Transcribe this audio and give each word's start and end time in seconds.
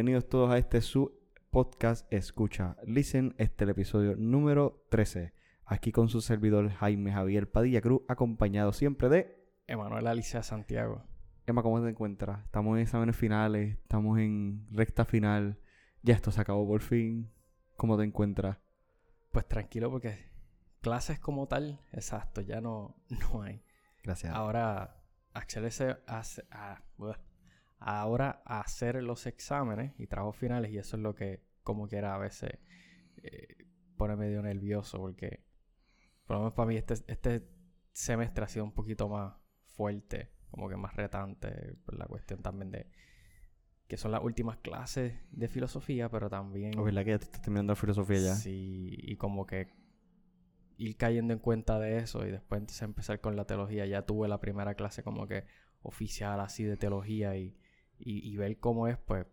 Bienvenidos 0.00 0.30
todos 0.30 0.50
a 0.50 0.56
este 0.56 0.80
su 0.80 1.12
podcast 1.50 2.10
Escucha. 2.10 2.74
Listen, 2.86 3.34
este 3.36 3.56
es 3.56 3.60
el 3.64 3.68
episodio 3.68 4.16
número 4.16 4.86
13. 4.88 5.34
Aquí 5.66 5.92
con 5.92 6.08
su 6.08 6.22
servidor 6.22 6.70
Jaime 6.70 7.12
Javier 7.12 7.50
Padilla 7.52 7.82
Cruz, 7.82 8.00
acompañado 8.08 8.72
siempre 8.72 9.10
de 9.10 9.44
Emanuel 9.66 10.06
Alicia 10.06 10.42
Santiago. 10.42 11.04
Emma, 11.46 11.62
¿cómo 11.62 11.82
te 11.82 11.90
encuentras? 11.90 12.42
Estamos 12.46 12.76
en 12.78 12.82
exámenes 12.84 13.14
finales, 13.14 13.76
estamos 13.76 14.18
en 14.18 14.66
recta 14.70 15.04
final. 15.04 15.58
Ya 16.00 16.14
esto 16.14 16.30
se 16.30 16.40
acabó 16.40 16.66
por 16.66 16.80
fin. 16.80 17.30
¿Cómo 17.76 17.98
te 17.98 18.04
encuentras? 18.04 18.56
Pues 19.32 19.46
tranquilo 19.48 19.90
porque 19.90 20.30
clases 20.80 21.20
como 21.20 21.46
tal, 21.46 21.78
exacto, 21.92 22.40
ya 22.40 22.62
no, 22.62 22.96
no 23.10 23.42
hay. 23.42 23.62
Gracias. 24.02 24.32
Ahora, 24.34 24.96
accederse 25.34 25.98
a, 26.06 26.22
a- 26.52 26.82
buah. 26.96 27.18
Ahora 27.80 28.42
a 28.44 28.60
hacer 28.60 29.02
los 29.02 29.26
exámenes 29.26 29.92
y 29.98 30.06
trabajos 30.06 30.36
finales 30.36 30.70
y 30.70 30.78
eso 30.78 30.96
es 30.96 31.02
lo 31.02 31.14
que 31.14 31.42
como 31.62 31.88
quiera 31.88 32.14
a 32.14 32.18
veces 32.18 32.52
eh, 33.22 33.66
pone 33.96 34.16
medio 34.16 34.42
nervioso 34.42 34.98
porque 34.98 35.44
por 36.26 36.36
lo 36.36 36.42
menos 36.42 36.54
para 36.54 36.68
mí 36.68 36.76
este, 36.76 36.94
este 37.06 37.48
semestre 37.92 38.44
ha 38.44 38.48
sido 38.48 38.64
un 38.64 38.72
poquito 38.72 39.08
más 39.08 39.34
fuerte, 39.64 40.30
como 40.50 40.68
que 40.68 40.76
más 40.76 40.94
retante 40.94 41.74
por 41.84 41.98
la 41.98 42.06
cuestión 42.06 42.42
también 42.42 42.70
de 42.70 42.86
que 43.88 43.96
son 43.96 44.12
las 44.12 44.22
últimas 44.22 44.58
clases 44.58 45.18
de 45.32 45.48
filosofía, 45.48 46.08
pero 46.08 46.30
también 46.30 46.78
¿O 46.78 46.84
verdad 46.84 47.04
que 47.04 47.10
ya 47.10 47.18
te 47.18 47.24
estás 47.24 47.42
terminando 47.42 47.72
la 47.72 47.76
filosofía 47.76 48.20
ya? 48.20 48.34
Sí, 48.36 48.90
y 48.92 49.16
como 49.16 49.46
que 49.46 49.72
ir 50.76 50.96
cayendo 50.96 51.34
en 51.34 51.40
cuenta 51.40 51.78
de 51.80 51.98
eso 51.98 52.24
y 52.24 52.30
después 52.30 52.80
empezar 52.82 53.20
con 53.20 53.36
la 53.36 53.46
teología. 53.46 53.86
Ya 53.86 54.02
tuve 54.02 54.28
la 54.28 54.40
primera 54.40 54.74
clase 54.74 55.02
como 55.02 55.26
que 55.26 55.44
oficial 55.82 56.40
así 56.40 56.62
de 56.64 56.76
teología 56.76 57.36
y, 57.36 57.56
y, 58.00 58.28
y 58.28 58.36
ver 58.36 58.58
cómo 58.58 58.88
es, 58.88 58.98
pues... 58.98 59.26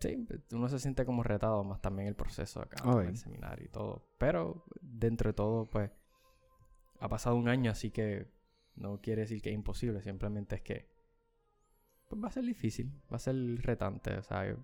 Sí, 0.00 0.26
uno 0.52 0.68
se 0.68 0.78
siente 0.78 1.04
como 1.04 1.22
retado, 1.22 1.62
más 1.62 1.82
también 1.82 2.08
el 2.08 2.14
proceso 2.14 2.62
acá, 2.62 2.82
el 3.02 3.18
seminario 3.18 3.66
y 3.66 3.68
todo. 3.68 4.02
Pero 4.18 4.64
dentro 4.80 5.30
de 5.30 5.34
todo, 5.34 5.66
pues, 5.66 5.90
ha 7.00 7.08
pasado 7.08 7.36
un 7.36 7.48
año, 7.48 7.70
así 7.70 7.90
que 7.90 8.26
no 8.76 9.00
quiere 9.02 9.22
decir 9.22 9.42
que 9.42 9.50
es 9.50 9.54
imposible, 9.54 10.00
simplemente 10.00 10.56
es 10.56 10.62
que 10.62 10.88
pues, 12.08 12.22
va 12.22 12.28
a 12.28 12.32
ser 12.32 12.44
difícil, 12.44 12.92
va 13.12 13.16
a 13.16 13.20
ser 13.20 13.36
retante, 13.62 14.16
o 14.16 14.22
sea, 14.22 14.56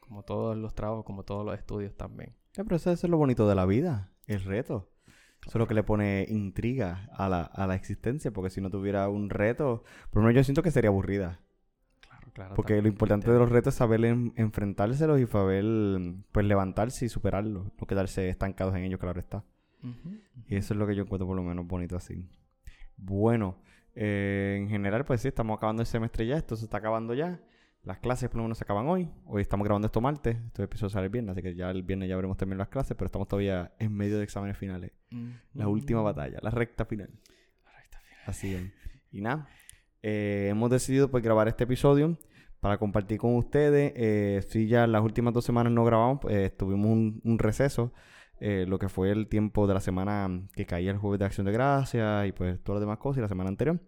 como 0.00 0.24
todos 0.24 0.56
los 0.56 0.74
trabajos, 0.74 1.04
como 1.04 1.24
todos 1.24 1.44
los 1.44 1.56
estudios 1.56 1.96
también. 1.96 2.34
Ya, 2.54 2.64
pero 2.64 2.76
eso, 2.76 2.90
es 2.90 3.02
lo 3.04 3.16
bonito 3.16 3.48
de 3.48 3.54
la 3.54 3.66
vida, 3.66 4.12
el 4.26 4.42
reto. 4.42 4.90
Eso 5.40 5.50
es 5.50 5.56
lo 5.56 5.66
que 5.66 5.74
le 5.74 5.82
pone 5.82 6.26
intriga 6.28 7.08
a 7.12 7.28
la, 7.28 7.42
a 7.42 7.66
la 7.66 7.74
existencia, 7.74 8.30
porque 8.30 8.50
si 8.50 8.60
no 8.60 8.70
tuviera 8.70 9.08
un 9.08 9.30
reto, 9.30 9.82
por 10.10 10.22
lo 10.22 10.28
menos 10.28 10.40
yo 10.40 10.44
siento 10.44 10.62
que 10.62 10.70
sería 10.70 10.90
aburrida. 10.90 11.40
Claro. 12.32 12.54
Porque 12.54 12.80
lo 12.80 12.88
importante 12.88 13.30
de 13.30 13.38
los 13.38 13.48
retos 13.50 13.74
es 13.74 13.78
saber 13.78 14.04
en- 14.04 14.32
enfrentárselos 14.36 15.20
y 15.20 15.26
saber 15.26 15.64
pues 16.32 16.46
levantarse 16.46 17.04
y 17.04 17.08
superarlos, 17.08 17.66
no 17.78 17.86
quedarse 17.86 18.28
estancados 18.28 18.74
en 18.74 18.84
ellos, 18.84 18.98
claro 18.98 19.20
está. 19.20 19.44
Y 20.46 20.56
eso 20.56 20.74
es 20.74 20.78
lo 20.78 20.86
que 20.86 20.94
yo 20.94 21.02
encuentro 21.02 21.26
por 21.26 21.36
lo 21.36 21.42
menos 21.42 21.66
bonito 21.66 21.96
así. 21.96 22.28
Bueno, 22.96 23.58
eh, 23.94 24.56
en 24.60 24.68
general, 24.68 25.04
pues 25.04 25.20
sí, 25.20 25.28
estamos 25.28 25.56
acabando 25.56 25.82
el 25.82 25.86
semestre 25.86 26.26
ya, 26.26 26.36
esto 26.36 26.56
se 26.56 26.64
está 26.64 26.78
acabando 26.78 27.14
ya. 27.14 27.40
Las 27.82 27.98
clases 27.98 28.28
por 28.28 28.36
lo 28.38 28.44
menos 28.44 28.58
se 28.58 28.64
acaban 28.64 28.86
hoy. 28.86 29.10
Hoy 29.26 29.42
estamos 29.42 29.64
grabando 29.64 29.86
esto 29.86 30.00
martes, 30.00 30.36
este 30.46 30.62
episodio 30.62 30.88
sale 30.90 31.06
el 31.06 31.10
viernes, 31.10 31.32
así 31.32 31.42
que 31.42 31.54
ya 31.56 31.68
el 31.70 31.82
viernes 31.82 32.08
ya 32.08 32.14
veremos 32.14 32.36
también 32.36 32.58
las 32.58 32.68
clases, 32.68 32.96
pero 32.96 33.06
estamos 33.06 33.26
todavía 33.26 33.72
en 33.80 33.92
medio 33.92 34.18
de 34.18 34.24
exámenes 34.24 34.56
finales. 34.56 34.92
La 35.52 35.66
última 35.68 36.00
batalla, 36.00 36.38
la 36.42 36.50
recta 36.50 36.84
final. 36.84 37.10
Así 38.24 38.54
es. 38.54 38.62
Y 39.10 39.20
nada, 39.20 39.48
eh, 40.02 40.48
hemos 40.50 40.70
decidido 40.70 41.10
pues 41.10 41.22
grabar 41.22 41.48
este 41.48 41.64
episodio 41.64 42.16
para 42.60 42.78
compartir 42.78 43.18
con 43.18 43.36
ustedes. 43.36 43.92
Eh, 43.96 44.44
sí, 44.48 44.66
ya 44.66 44.86
las 44.86 45.02
últimas 45.02 45.34
dos 45.34 45.44
semanas 45.44 45.72
no 45.72 45.84
grabamos, 45.84 46.18
pues 46.20 46.56
tuvimos 46.56 46.86
un, 46.90 47.20
un 47.24 47.38
receso, 47.38 47.92
eh, 48.40 48.66
lo 48.66 48.78
que 48.78 48.88
fue 48.88 49.10
el 49.10 49.28
tiempo 49.28 49.66
de 49.66 49.74
la 49.74 49.80
semana 49.80 50.28
que 50.54 50.66
caía 50.66 50.90
el 50.90 50.98
jueves 50.98 51.20
de 51.20 51.26
Acción 51.26 51.46
de 51.46 51.52
Gracias 51.52 52.26
y 52.26 52.32
pues 52.32 52.60
todas 52.62 52.80
las 52.80 52.86
demás 52.86 52.98
cosas 52.98 53.18
y 53.18 53.20
la 53.22 53.28
semana 53.28 53.48
anterior. 53.48 53.78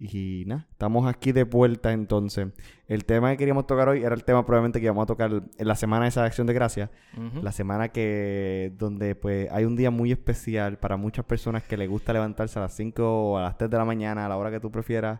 Y 0.00 0.44
nada, 0.46 0.68
estamos 0.70 1.08
aquí 1.08 1.32
de 1.32 1.42
vuelta 1.42 1.92
entonces. 1.92 2.48
El 2.86 3.04
tema 3.04 3.32
que 3.32 3.38
queríamos 3.38 3.66
tocar 3.66 3.88
hoy 3.88 4.04
era 4.04 4.14
el 4.14 4.22
tema 4.22 4.46
probablemente 4.46 4.78
que 4.78 4.84
íbamos 4.84 5.02
a 5.02 5.06
tocar 5.06 5.30
en 5.32 5.68
la 5.68 5.74
semana 5.74 6.06
esa 6.06 6.20
de 6.20 6.28
Acción 6.28 6.46
de 6.46 6.52
Gracias. 6.52 6.90
Ujú. 7.16 7.42
La 7.42 7.50
semana 7.50 7.88
que 7.88 8.72
donde 8.78 9.16
pues 9.16 9.48
hay 9.50 9.64
un 9.64 9.74
día 9.74 9.90
muy 9.90 10.12
especial 10.12 10.78
para 10.78 10.96
muchas 10.96 11.24
personas 11.24 11.64
que 11.64 11.76
les 11.76 11.88
gusta 11.88 12.12
levantarse 12.12 12.60
a 12.60 12.62
las 12.62 12.76
5 12.76 13.02
o 13.02 13.38
a 13.38 13.42
las 13.42 13.58
3 13.58 13.68
de 13.68 13.76
la 13.76 13.84
mañana, 13.84 14.26
a 14.26 14.28
la 14.28 14.36
hora 14.36 14.52
que 14.52 14.60
tú 14.60 14.70
prefieras, 14.70 15.18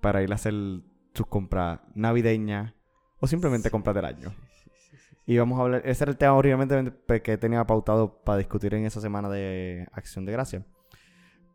para 0.00 0.22
ir 0.22 0.30
a 0.32 0.34
hacer 0.36 0.54
sus 1.14 1.26
compras 1.26 1.80
navideñas 1.94 2.72
o 3.20 3.26
simplemente 3.26 3.70
compras 3.70 3.94
del 3.96 4.04
año. 4.04 4.30
Sí, 4.30 4.70
sí. 5.00 5.16
Y 5.26 5.38
vamos 5.38 5.58
a 5.58 5.62
hablar, 5.62 5.82
ese 5.84 6.04
era 6.04 6.12
el 6.12 6.18
tema 6.18 6.40
pues, 7.06 7.22
que 7.22 7.36
tenía 7.38 7.64
pautado 7.66 8.22
para 8.22 8.38
discutir 8.38 8.74
en 8.74 8.84
esa 8.86 9.00
semana 9.00 9.28
de 9.28 9.86
Acción 9.92 10.24
de 10.24 10.32
Gracia. 10.32 10.64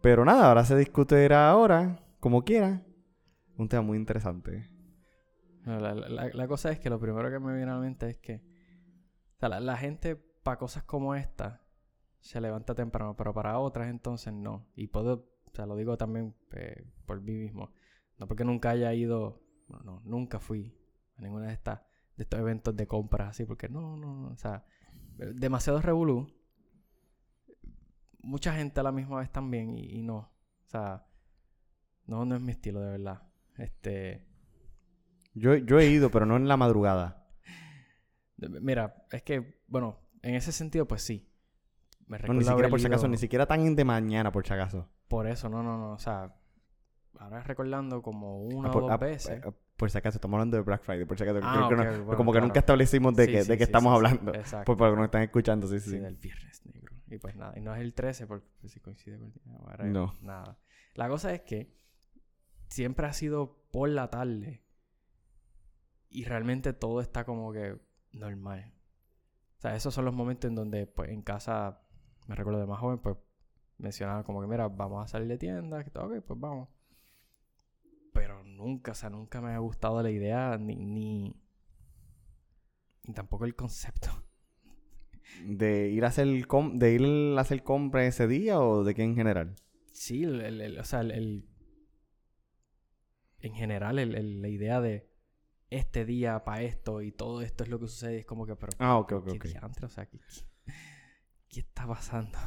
Pero 0.02 0.24
nada, 0.26 0.48
ahora 0.50 0.64
se 0.66 0.76
discutirá 0.78 1.50
ahora, 1.50 2.00
como 2.20 2.44
quiera. 2.44 2.84
Un 3.58 3.68
tema 3.70 3.82
muy 3.84 3.98
interesante. 3.98 4.70
No, 5.64 5.80
La, 5.80 5.96
la- 5.96 6.10
la- 6.10 6.30
la 6.34 6.48
cosa 6.48 6.72
es 6.72 6.80
que 6.80 6.90
lo 6.90 7.00
primero 7.00 7.30
que 7.32 7.40
me 7.40 7.56
viene 7.56 7.72
a 7.72 7.76
la 7.76 7.82
mente 7.82 8.10
es 8.10 8.18
que 8.18 8.36
o 9.36 9.40
sea, 9.40 9.50
la, 9.50 9.60
la 9.60 9.78
gente 9.78 10.16
para 10.16 10.58
cosas 10.58 10.84
como 10.84 11.16
esta 11.16 11.62
se 12.20 12.40
levanta 12.40 12.76
temprano, 12.76 13.16
pero 13.16 13.34
para 13.34 13.58
otras 13.60 13.90
entonces 13.90 14.32
no. 14.34 14.68
Y 14.76 14.88
puedo, 14.88 15.14
o 15.46 15.52
sea, 15.56 15.66
lo 15.66 15.76
digo 15.76 15.98
también 15.98 16.36
eh, 16.54 16.86
por 17.06 17.22
mí 17.22 17.34
mismo. 17.36 17.72
No 18.18 18.28
porque 18.28 18.46
nunca 18.46 18.70
haya 18.72 18.94
ido, 18.94 19.42
no, 19.68 19.80
no, 19.80 20.02
nunca 20.06 20.40
fui 20.40 20.78
a 21.18 21.22
ninguna 21.22 21.48
de 21.48 21.54
estas 21.54 21.82
de 22.18 22.24
estos 22.24 22.40
eventos 22.40 22.74
de 22.76 22.88
compras 22.88 23.30
así, 23.30 23.44
porque 23.46 23.68
no, 23.68 23.98
no, 23.98 24.16
no, 24.16 24.28
o 24.30 24.38
sea, 24.38 24.66
demasiado 25.18 25.82
revolú. 25.82 26.28
Mucha 28.22 28.54
gente 28.56 28.80
a 28.80 28.84
la 28.84 28.92
misma 28.92 29.20
vez 29.20 29.32
también 29.32 29.78
y, 29.78 30.00
y 30.00 30.02
no, 30.02 30.18
o 30.18 30.68
sea, 30.68 31.06
no, 32.08 32.26
no 32.26 32.36
es 32.36 32.42
mi 32.42 32.52
estilo 32.52 32.80
de 32.82 32.92
verdad. 32.92 33.22
Este, 33.58 34.26
Yo, 35.34 35.56
yo 35.56 35.80
he 35.80 35.88
ido, 35.88 36.10
pero 36.10 36.26
no 36.26 36.36
en 36.38 36.48
la 36.48 36.58
madrugada. 36.58 37.28
Mira, 38.38 39.06
es 39.12 39.22
que, 39.24 39.62
bueno, 39.68 40.00
en 40.22 40.36
ese 40.36 40.52
sentido, 40.52 40.88
pues 40.88 41.02
sí. 41.02 41.30
Me 42.08 42.18
No, 42.20 42.34
ni 42.34 42.44
siquiera 42.44 42.70
por 42.70 42.80
si 42.80 42.88
acaso, 42.88 43.04
ido- 43.04 43.12
ni 43.12 43.18
siquiera 43.18 43.46
tan 43.46 43.76
de 43.76 43.84
mañana 43.86 44.32
por 44.32 44.46
si 44.46 44.54
acaso. 44.54 44.90
Por 45.08 45.28
eso, 45.28 45.50
no, 45.50 45.62
no, 45.64 45.78
no. 45.78 45.92
O 45.94 46.00
sea, 46.00 46.36
ahora 47.20 47.42
recordando 47.44 48.02
como 48.02 48.44
una 48.44 48.68
Ah, 48.70 48.72
o 48.72 48.74
por, 48.74 48.82
dos 48.84 48.92
ah, 48.92 48.98
veces. 48.98 49.44
eh, 49.44 49.52
por 49.78 49.92
si 49.92 49.98
acaso, 49.98 50.18
estamos 50.18 50.36
hablando 50.36 50.58
de 50.58 50.64
Black 50.64 50.84
Friday. 50.84 51.06
Por 51.06 51.18
si 51.18 51.24
acaso, 51.24 51.40
Ah, 51.44 51.66
creo 51.68 51.70
que 51.70 51.76
ok, 51.76 51.80
no- 51.98 52.04
bueno, 52.06 52.18
como 52.18 52.34
que 52.34 52.42
nunca 52.42 52.60
establecimos 52.60 53.16
de 53.16 53.26
Sí, 53.26 53.32
que, 53.32 53.42
sí, 53.44 53.48
de 53.50 53.58
que 53.58 53.66
sí, 53.66 53.70
estamos 53.70 53.94
hablando. 53.94 54.34
Exacto. 54.34 54.66
Pues 54.66 54.78
para 54.78 54.92
que 54.92 54.96
nos 54.98 55.06
están 55.06 55.22
escuchando, 55.24 55.68
sí, 55.68 55.80
sí. 55.80 55.92
Sí, 55.92 56.00
del 56.00 56.16
viernes 56.18 56.66
negro. 56.66 56.96
Y 57.08 57.18
pues 57.18 57.36
nada, 57.36 57.54
y 57.58 57.62
no 57.62 57.74
es 57.76 57.82
el 57.82 57.94
13 57.94 58.26
porque 58.28 58.48
pues, 58.62 58.72
si 58.74 58.80
coincide 58.80 59.18
con 59.20 59.28
el 59.28 59.78
día. 59.78 59.86
No. 59.92 60.14
Nada. 60.22 60.58
La 60.96 61.08
cosa 61.10 61.34
es 61.34 61.42
que 61.42 61.76
siempre 62.70 63.06
ha 63.06 63.14
sido 63.14 63.64
por 63.72 63.90
la 63.90 64.10
tarde. 64.10 64.64
Y 66.10 66.24
realmente 66.26 66.72
todo 66.74 67.02
está 67.02 67.26
como 67.26 67.52
que 67.52 67.78
normal. 68.14 68.74
O 69.58 69.62
sea, 69.62 69.76
esos 69.76 69.94
son 69.94 70.06
los 70.06 70.14
momentos 70.14 70.48
en 70.50 70.56
donde, 70.56 70.88
pues, 70.88 71.10
en 71.10 71.22
casa, 71.22 71.82
me 72.28 72.36
recuerdo 72.36 72.60
de 72.60 72.66
más 72.68 72.80
joven, 72.80 73.00
pues, 73.00 73.18
mencionaba 73.78 74.24
como 74.24 74.40
que, 74.42 74.48
mira, 74.48 74.68
vamos 74.70 75.04
a 75.04 75.08
salir 75.08 75.28
de 75.28 75.38
tienda, 75.38 75.84
que 75.84 75.90
todo, 75.90 76.06
ok, 76.06 76.22
pues 76.26 76.40
vamos. 76.40 76.70
Nunca, 78.66 78.94
o 78.94 78.96
sea, 78.96 79.12
nunca 79.12 79.42
me 79.42 79.52
ha 79.52 79.60
gustado 79.60 80.02
la 80.02 80.10
idea, 80.10 80.58
ni, 80.58 80.76
ni, 80.76 81.36
ni 83.04 83.14
tampoco 83.14 83.46
el 83.46 83.56
concepto. 83.56 84.10
¿De 85.46 85.90
ir 85.90 86.04
a 86.04 86.08
hacer 86.08 86.48
com- 86.48 86.80
de 86.80 86.94
ir 86.94 87.38
a 87.38 87.42
hacer 87.42 87.62
compra 87.64 88.06
ese 88.08 88.28
día 88.28 88.60
o 88.60 88.84
de 88.84 88.96
qué 88.96 89.04
en 89.04 89.16
general? 89.16 89.56
Sí, 89.92 90.24
el, 90.24 90.42
el- 90.42 90.62
el- 90.62 90.80
o 90.80 90.84
sea, 90.84 91.02
el, 91.02 91.48
en 93.40 93.54
general, 93.54 94.00
el- 94.00 94.16
el- 94.16 94.42
la 94.42 94.48
idea 94.48 94.82
de 94.82 95.08
este 95.70 96.04
día 96.06 96.44
para 96.44 96.64
esto 96.64 97.02
y 97.04 97.12
todo 97.12 97.42
esto 97.44 97.64
es 97.64 97.70
lo 97.70 97.80
que 97.80 97.88
sucede, 97.88 98.20
es 98.20 98.26
como 98.26 98.48
que, 98.48 98.56
pero, 98.56 98.72
Ah, 98.80 98.98
ok, 98.98 99.12
ok, 99.14 99.26
¿qué 99.26 99.38
ok. 99.38 99.46
diantre? 99.46 99.86
O 99.86 99.90
sea, 99.90 100.08
¿qué, 100.08 100.20
está 101.60 101.86
pasando? 101.88 102.38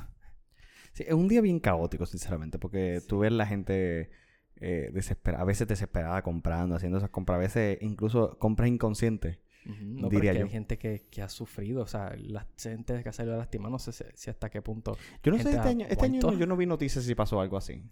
Sí, 0.95 1.05
es 1.07 1.15
un 1.15 1.29
día 1.29 1.41
bien 1.41 1.61
caótico, 1.61 2.07
sinceramente, 2.07 2.59
porque 2.59 3.01
tú 3.07 3.21
ves 3.21 3.31
la 3.33 3.47
gente 3.47 4.11
eh, 4.61 4.91
desesperada, 4.93 5.43
a 5.43 5.47
veces 5.47 5.67
desesperada 5.69 6.23
comprando, 6.23 6.75
haciendo 6.77 6.99
esas 6.99 7.11
compras, 7.11 7.37
a 7.37 7.39
veces 7.41 7.79
incluso 7.81 8.39
compras 8.39 8.69
inconscientes. 8.69 9.39
Ujú, 9.67 9.77
No, 9.85 10.09
Diría 10.09 10.33
yo. 10.33 10.45
hay 10.45 10.51
gente 10.51 10.79
que, 10.79 11.07
que 11.11 11.21
ha 11.23 11.29
sufrido, 11.29 11.83
o 11.83 11.87
sea, 11.87 12.15
la 12.19 12.47
gente 12.57 13.03
que 13.03 13.09
ha 13.09 13.13
salido 13.13 13.37
lastimada, 13.37 13.71
no 13.71 13.79
sé 13.79 13.93
si, 13.93 14.05
si 14.15 14.31
hasta 14.31 14.49
qué 14.51 14.63
punto. 14.63 14.97
Yo 15.23 15.33
no 15.33 15.39
sé, 15.39 15.51
este 15.51 15.69
año, 15.69 15.87
este 15.89 16.05
año 16.07 16.21
no- 16.23 16.33
yo 16.35 16.47
no 16.47 16.57
vi 16.57 16.65
noticias 16.67 17.05
si 17.05 17.15
pasó 17.15 17.41
algo 17.41 17.57
así. 17.57 17.83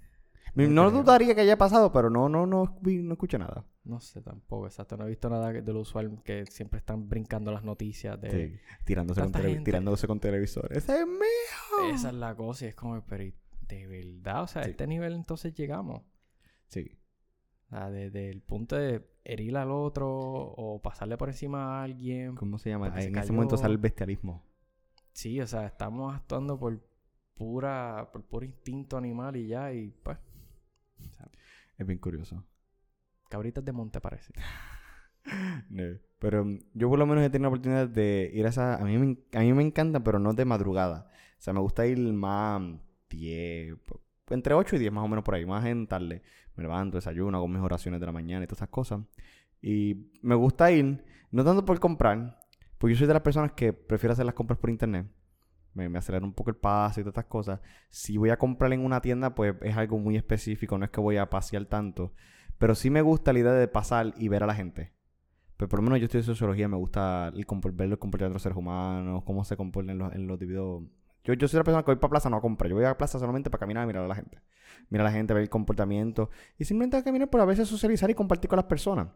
No 0.54 0.66
No, 0.68 0.90
dudaría 0.90 1.34
que 1.34 1.42
haya 1.42 1.58
pasado, 1.58 1.92
pero 1.92 2.08
no, 2.08 2.30
no, 2.30 2.46
no, 2.46 2.78
vi- 2.80 3.02
no 3.02 3.12
escuché 3.12 3.36
nada. 3.38 3.66
No 3.84 4.00
sé 4.00 4.22
tampoco, 4.22 4.66
exacto. 4.66 4.96
No 4.96 5.04
he 5.04 5.08
visto 5.10 5.28
nada 5.28 5.52
de 5.52 5.72
lo 5.72 5.80
usual 5.80 6.22
que 6.24 6.46
siempre 6.46 6.78
están 6.78 7.10
brincando 7.10 7.52
las 7.52 7.62
noticias 7.62 8.18
de... 8.18 8.30
Sí, 8.30 8.58
tirándose 8.86 9.20
con, 9.20 9.32
Tanta 9.32 9.40
tele- 9.46 9.54
gente. 9.56 9.64
tirándose 9.66 10.06
con 10.06 10.18
televisores. 10.18 10.78
¡Ese 10.78 11.00
es 11.00 11.06
mío! 11.06 11.94
Esa 11.94 12.08
es 12.08 12.14
la 12.14 12.34
cosa 12.34 12.64
y 12.64 12.68
es 12.68 12.74
como, 12.74 12.98
pero 13.04 13.24
¿y 13.24 13.34
¿de 13.68 13.86
verdad? 13.86 14.44
O 14.44 14.46
sea, 14.46 14.62
a 14.62 14.64
Sí. 14.64 14.70
este 14.70 14.86
nivel 14.86 15.12
entonces 15.12 15.52
llegamos. 15.52 16.00
Sí. 16.68 16.98
O 17.66 17.68
sea, 17.70 17.90
desde 17.90 18.30
el 18.30 18.42
punto 18.42 18.76
de 18.76 19.04
herir 19.24 19.56
al 19.56 19.70
otro 19.70 20.08
o 20.08 20.80
pasarle 20.80 21.16
por 21.16 21.28
encima 21.28 21.80
a 21.80 21.82
alguien. 21.82 22.34
¿Cómo 22.36 22.58
se 22.58 22.70
llama? 22.70 22.86
porque 22.86 23.02
se 23.02 23.08
En 23.08 23.18
ese 23.18 23.32
momento 23.32 23.56
sale 23.56 23.72
el 23.74 23.78
bestialismo. 23.78 24.44
Sí, 25.12 25.40
o 25.40 25.46
sea, 25.46 25.66
estamos 25.66 26.14
actuando 26.14 26.58
por 26.58 26.80
pura, 27.34 28.08
por 28.12 28.22
puro 28.24 28.44
instinto 28.46 28.96
animal 28.96 29.36
y 29.36 29.48
ya, 29.48 29.72
y 29.72 29.90
pues, 30.02 30.18
Es 31.78 31.86
bien 31.86 31.98
curioso. 31.98 32.44
cabritas 33.28 33.64
de 33.64 33.72
monte 33.72 34.00
parece. 34.00 34.32
No. 35.70 35.82
Pero 36.20 36.44
mm, 36.44 36.58
yo 36.74 36.88
por 36.88 37.00
lo 37.00 37.06
menos 37.06 37.24
he 37.24 37.30
tenido 37.30 37.50
la 37.50 37.54
oportunidad 37.56 37.88
de 37.88 38.30
ir 38.32 38.46
a 38.46 38.50
esa... 38.50 38.76
A 38.76 38.84
mí, 38.84 38.96
me, 38.96 39.18
a 39.36 39.40
mí 39.40 39.52
me 39.52 39.64
encanta, 39.64 39.98
pero 40.04 40.20
no 40.20 40.32
de 40.34 40.44
madrugada. 40.44 41.10
O 41.36 41.40
sea, 41.42 41.52
me 41.52 41.58
gusta 41.58 41.84
ir 41.84 41.98
más 41.98 42.62
10... 43.10 43.76
po- 43.84 44.00
Entre 44.30 44.54
8 44.54 44.76
y 44.76 44.78
10 44.78 44.92
más 44.92 45.04
o 45.04 45.08
menos 45.08 45.24
por 45.24 45.34
ahí. 45.34 45.44
Más 45.44 45.64
en 45.66 45.88
tarde. 45.88 46.22
Me 46.56 46.62
levanto, 46.62 46.96
desayuno, 46.96 47.36
hago 47.36 47.48
mis 47.48 47.60
oraciones 47.60 48.00
de 48.00 48.06
la 48.06 48.12
mañana 48.12 48.44
y 48.44 48.46
todas 48.46 48.58
esas 48.58 48.68
cosas. 48.68 49.00
Y 49.60 50.10
me 50.22 50.34
gusta 50.34 50.70
ir, 50.70 51.04
no 51.30 51.44
tanto 51.44 51.64
por 51.64 51.78
comprar, 51.80 52.38
porque 52.78 52.94
yo 52.94 52.98
soy 52.98 53.06
de 53.06 53.14
las 53.14 53.22
personas 53.22 53.52
que 53.52 53.72
prefiero 53.72 54.12
hacer 54.12 54.26
las 54.26 54.34
compras 54.34 54.58
por 54.58 54.70
internet. 54.70 55.06
Me, 55.74 55.90
me 55.90 56.00
un 56.22 56.32
poco 56.32 56.50
el 56.50 56.56
paso 56.56 57.00
y 57.00 57.02
todas 57.02 57.12
estas 57.12 57.26
cosas. 57.26 57.60
Si 57.90 58.16
voy 58.16 58.30
a 58.30 58.38
comprar 58.38 58.72
en 58.72 58.82
una 58.82 59.02
tienda, 59.02 59.34
pues 59.34 59.56
es 59.60 59.76
algo 59.76 59.98
muy 59.98 60.16
específico. 60.16 60.78
No 60.78 60.86
es 60.86 60.90
que 60.90 61.02
voy 61.02 61.18
a 61.18 61.28
pasear 61.28 61.66
tanto. 61.66 62.14
Pero 62.56 62.74
sí 62.74 62.88
me 62.88 63.02
gusta 63.02 63.34
la 63.34 63.40
idea 63.40 63.52
de 63.52 63.68
pasar 63.68 64.14
y 64.16 64.28
ver 64.28 64.42
a 64.42 64.46
la 64.46 64.54
gente. 64.54 64.94
Pero 65.58 65.68
por 65.68 65.78
lo 65.80 65.82
menos 65.82 65.98
yo 65.98 66.06
estudio 66.06 66.22
sociología, 66.22 66.68
me 66.68 66.76
gusta 66.76 67.28
el 67.34 67.44
ver 67.72 67.88
los 67.88 67.98
comportamientos 67.98 68.30
de 68.30 68.34
los 68.34 68.42
seres 68.42 68.56
humanos, 68.56 69.22
cómo 69.24 69.44
se 69.44 69.56
comportan 69.56 69.90
en 69.90 69.98
los, 69.98 70.14
en 70.14 70.26
los 70.26 70.34
individuos. 70.40 70.84
Yo, 71.24 71.48
soy 71.48 71.58
la 71.58 71.64
persona 71.64 71.82
que 71.82 71.90
voy 71.90 71.96
para 71.96 72.10
plaza 72.10 72.30
no 72.30 72.36
a 72.36 72.40
comprar. 72.40 72.70
Yo 72.70 72.76
voy 72.76 72.84
a 72.84 72.96
plaza 72.96 73.18
solamente 73.18 73.50
para 73.50 73.60
caminar 73.60 73.84
y 73.84 73.86
mirar 73.86 74.04
a 74.04 74.08
la 74.08 74.14
gente. 74.14 74.38
Mirar 74.90 75.06
a 75.06 75.10
la 75.10 75.16
gente, 75.16 75.34
ver 75.34 75.42
el 75.42 75.50
comportamiento. 75.50 76.30
Y 76.58 76.64
simplemente 76.64 77.02
caminar 77.02 77.30
por 77.30 77.40
a 77.40 77.44
veces 77.44 77.68
socializar 77.68 78.10
y 78.10 78.14
compartir 78.14 78.48
con 78.48 78.56
las 78.56 78.66
personas. 78.66 79.08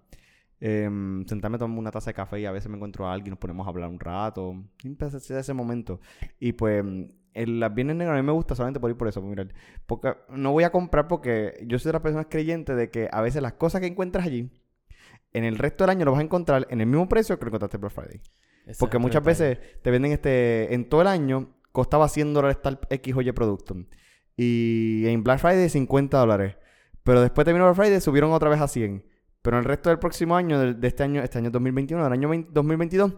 Em, 0.60 1.24
sentarme 1.26 1.56
a 1.56 1.58
tomar 1.58 1.78
una 1.78 1.90
taza 1.90 2.10
de 2.10 2.14
café 2.14 2.40
y 2.40 2.44
a 2.44 2.52
veces 2.52 2.68
me 2.68 2.76
encuentro 2.76 3.06
a 3.06 3.14
alguien, 3.14 3.30
nos 3.30 3.38
ponemos 3.38 3.66
a 3.66 3.70
hablar 3.70 3.88
un 3.88 3.98
rato. 3.98 4.54
Y 4.84 4.96
ser 5.20 5.38
ese 5.38 5.54
momento. 5.54 6.00
Y 6.38 6.52
pues, 6.52 6.84
el 7.32 7.60
las 7.60 7.74
viernes 7.74 7.96
negros 7.96 8.14
a 8.14 8.20
mí 8.20 8.26
me 8.26 8.32
gusta 8.32 8.54
solamente 8.54 8.80
por 8.80 8.90
ir 8.90 8.96
por 8.96 9.08
eso. 9.08 9.20
por 9.20 9.30
mirar. 9.30 9.48
Porque 9.86 10.14
no 10.28 10.52
voy 10.52 10.64
a 10.64 10.70
comprar 10.70 11.08
porque 11.08 11.64
yo 11.66 11.78
soy 11.78 11.90
de 11.90 11.94
las 11.94 12.02
personas 12.02 12.26
creyentes 12.28 12.76
de 12.76 12.90
que 12.90 13.08
a 13.10 13.22
veces 13.22 13.42
las 13.42 13.54
cosas 13.54 13.80
que 13.80 13.86
encuentras 13.86 14.26
allí, 14.26 14.50
en 15.32 15.44
el 15.44 15.58
resto 15.58 15.84
del 15.84 15.90
año 15.90 16.04
lo 16.04 16.12
vas 16.12 16.20
a 16.20 16.24
encontrar 16.24 16.66
en 16.70 16.80
el 16.80 16.86
mismo 16.86 17.08
precio 17.08 17.38
que 17.38 17.44
lo 17.44 17.48
encontraste 17.50 17.76
en 17.76 17.80
Black 17.80 17.92
Friday. 17.92 18.20
Porque 18.78 18.98
muchas 18.98 19.24
veces 19.24 19.58
te 19.82 19.90
venden 19.90 20.12
este, 20.12 20.74
en 20.74 20.88
todo 20.88 21.02
el 21.02 21.08
año, 21.08 21.54
costaba 21.72 22.08
100 22.08 22.34
dólares 22.34 22.60
tal 22.62 22.80
X 22.88 23.14
o 23.16 23.22
Y 23.22 23.32
producto. 23.32 23.76
Y 24.42 25.06
en 25.06 25.22
Black 25.22 25.38
Friday 25.40 25.68
50 25.68 26.16
dólares. 26.18 26.56
Pero 27.04 27.20
después 27.20 27.44
de 27.44 27.52
Black 27.52 27.74
Friday 27.74 28.00
subieron 28.00 28.32
otra 28.32 28.48
vez 28.48 28.60
a 28.60 28.68
100. 28.68 29.04
Pero 29.42 29.56
en 29.56 29.62
el 29.62 29.64
resto 29.66 29.90
del 29.90 29.98
próximo 29.98 30.34
año, 30.36 30.58
de, 30.58 30.86
este 30.88 31.02
año, 31.02 31.22
este 31.22 31.38
año 31.38 31.50
2021, 31.50 32.02
del 32.04 32.12
año 32.12 32.28
20 32.28 32.50
2022, 32.52 33.12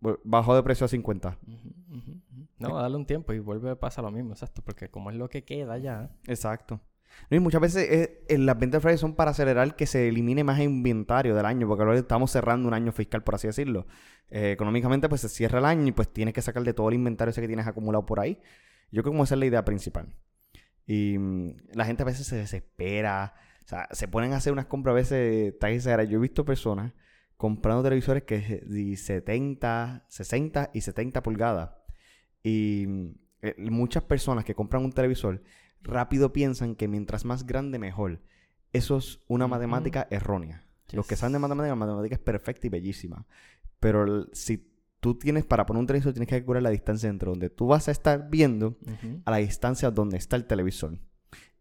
bu- 0.00 0.20
bajó 0.24 0.54
de 0.54 0.62
precio 0.62 0.84
a 0.84 0.88
50. 0.88 1.38
Ujú, 1.46 1.54
ujú, 1.90 2.10
ujú. 2.10 2.48
No, 2.58 2.76
dale 2.76 2.94
un 2.96 3.04
tiempo 3.06 3.32
y 3.32 3.40
vuelve 3.40 3.70
a 3.70 3.74
pasar 3.80 4.04
lo 4.04 4.10
mismo, 4.12 4.32
exacto, 4.32 4.62
porque 4.64 4.88
como 4.90 5.10
es 5.10 5.16
lo 5.16 5.28
que 5.28 5.44
queda 5.44 5.76
ya. 5.78 6.10
Exacto. 6.26 6.80
Y 7.30 7.38
muchas 7.40 7.60
veces 7.60 7.88
eh, 7.90 8.24
en 8.28 8.46
las 8.46 8.58
ventas 8.58 8.78
de 8.78 8.82
Friday 8.82 8.98
son 8.98 9.14
para 9.14 9.30
acelerar 9.32 9.74
que 9.76 9.86
se 9.86 10.08
elimine 10.08 10.42
más 10.44 10.60
inventario 10.60 11.34
del 11.34 11.46
año, 11.46 11.66
porque 11.68 11.82
ahora 11.84 11.98
estamos 11.98 12.30
cerrando 12.32 12.66
un 12.68 12.74
año 12.74 12.92
fiscal, 12.92 13.22
por 13.22 13.34
así 13.36 13.46
decirlo. 13.46 13.86
Eh, 14.30 14.50
económicamente, 14.52 15.08
pues 15.08 15.20
se 15.20 15.28
cierra 15.28 15.58
el 15.60 15.64
año 15.64 15.86
y 15.88 15.92
pues 15.92 16.12
tienes 16.12 16.34
que 16.34 16.42
sacar 16.42 16.62
de 16.64 16.74
todo 16.74 16.88
el 16.88 16.94
inventario 16.94 17.30
ese 17.30 17.40
que 17.40 17.46
tienes 17.48 17.66
acumulado 17.66 18.04
por 18.06 18.18
ahí. 18.20 18.38
Yo 18.90 19.02
creo 19.02 19.04
que 19.04 19.10
como 19.16 19.24
esa 19.24 19.34
es 19.34 19.38
la 19.40 19.46
idea 19.46 19.64
principal. 19.64 20.08
Y 20.86 21.16
mm, 21.18 21.56
la 21.74 21.84
gente 21.86 22.02
a 22.02 22.06
veces 22.06 22.26
se 22.26 22.36
desespera, 22.36 23.34
o 23.64 23.68
sea, 23.68 23.88
se 23.92 24.08
ponen 24.08 24.32
a 24.32 24.36
hacer 24.36 24.52
unas 24.52 24.66
compras 24.66 24.92
a 24.92 24.96
veces 24.96 25.58
tan 25.58 25.72
exageradas. 25.72 26.08
Yo 26.10 26.18
he 26.18 26.22
visto 26.22 26.44
personas 26.44 26.92
comprando 27.36 27.82
televisores 27.82 28.22
que 28.24 28.62
de 28.66 28.96
70, 28.96 30.04
60 30.08 30.70
y 30.72 30.80
70 30.82 31.22
pulgadas. 31.22 31.70
Y 32.42 32.84
mm, 32.86 33.14
eh, 33.42 33.54
muchas 33.70 34.02
personas 34.04 34.44
que 34.44 34.54
compran 34.54 34.84
un 34.84 34.92
televisor 34.92 35.42
rápido 35.82 36.32
piensan 36.32 36.74
que 36.74 36.88
mientras 36.88 37.24
más 37.24 37.46
grande 37.46 37.78
mejor. 37.78 38.20
Eso 38.72 38.96
es 38.96 39.20
una 39.28 39.46
matemática 39.46 40.06
errónea. 40.10 40.66
Los 40.92 41.06
que 41.06 41.16
saben 41.16 41.32
de 41.34 41.38
matemáticas, 41.38 41.70
la 41.78 41.86
matemática 41.86 42.14
es 42.16 42.20
perfecta 42.20 42.66
y 42.66 42.70
bellísima. 42.70 43.26
Pero 43.80 44.04
el- 44.04 44.28
si 44.32 44.73
tú 45.04 45.18
tienes, 45.18 45.44
para 45.44 45.66
poner 45.66 45.80
un 45.80 45.86
televisor, 45.86 46.14
tienes 46.14 46.30
que 46.30 46.36
calcular 46.36 46.62
la 46.62 46.70
distancia 46.70 47.10
entre 47.10 47.28
donde 47.28 47.50
tú 47.50 47.66
vas 47.66 47.88
a 47.88 47.90
estar 47.90 48.30
viendo 48.30 48.78
a 49.26 49.30
la 49.30 49.36
distancia 49.36 49.90
donde 49.90 50.16
está 50.16 50.34
el 50.36 50.46
televisor. 50.46 50.98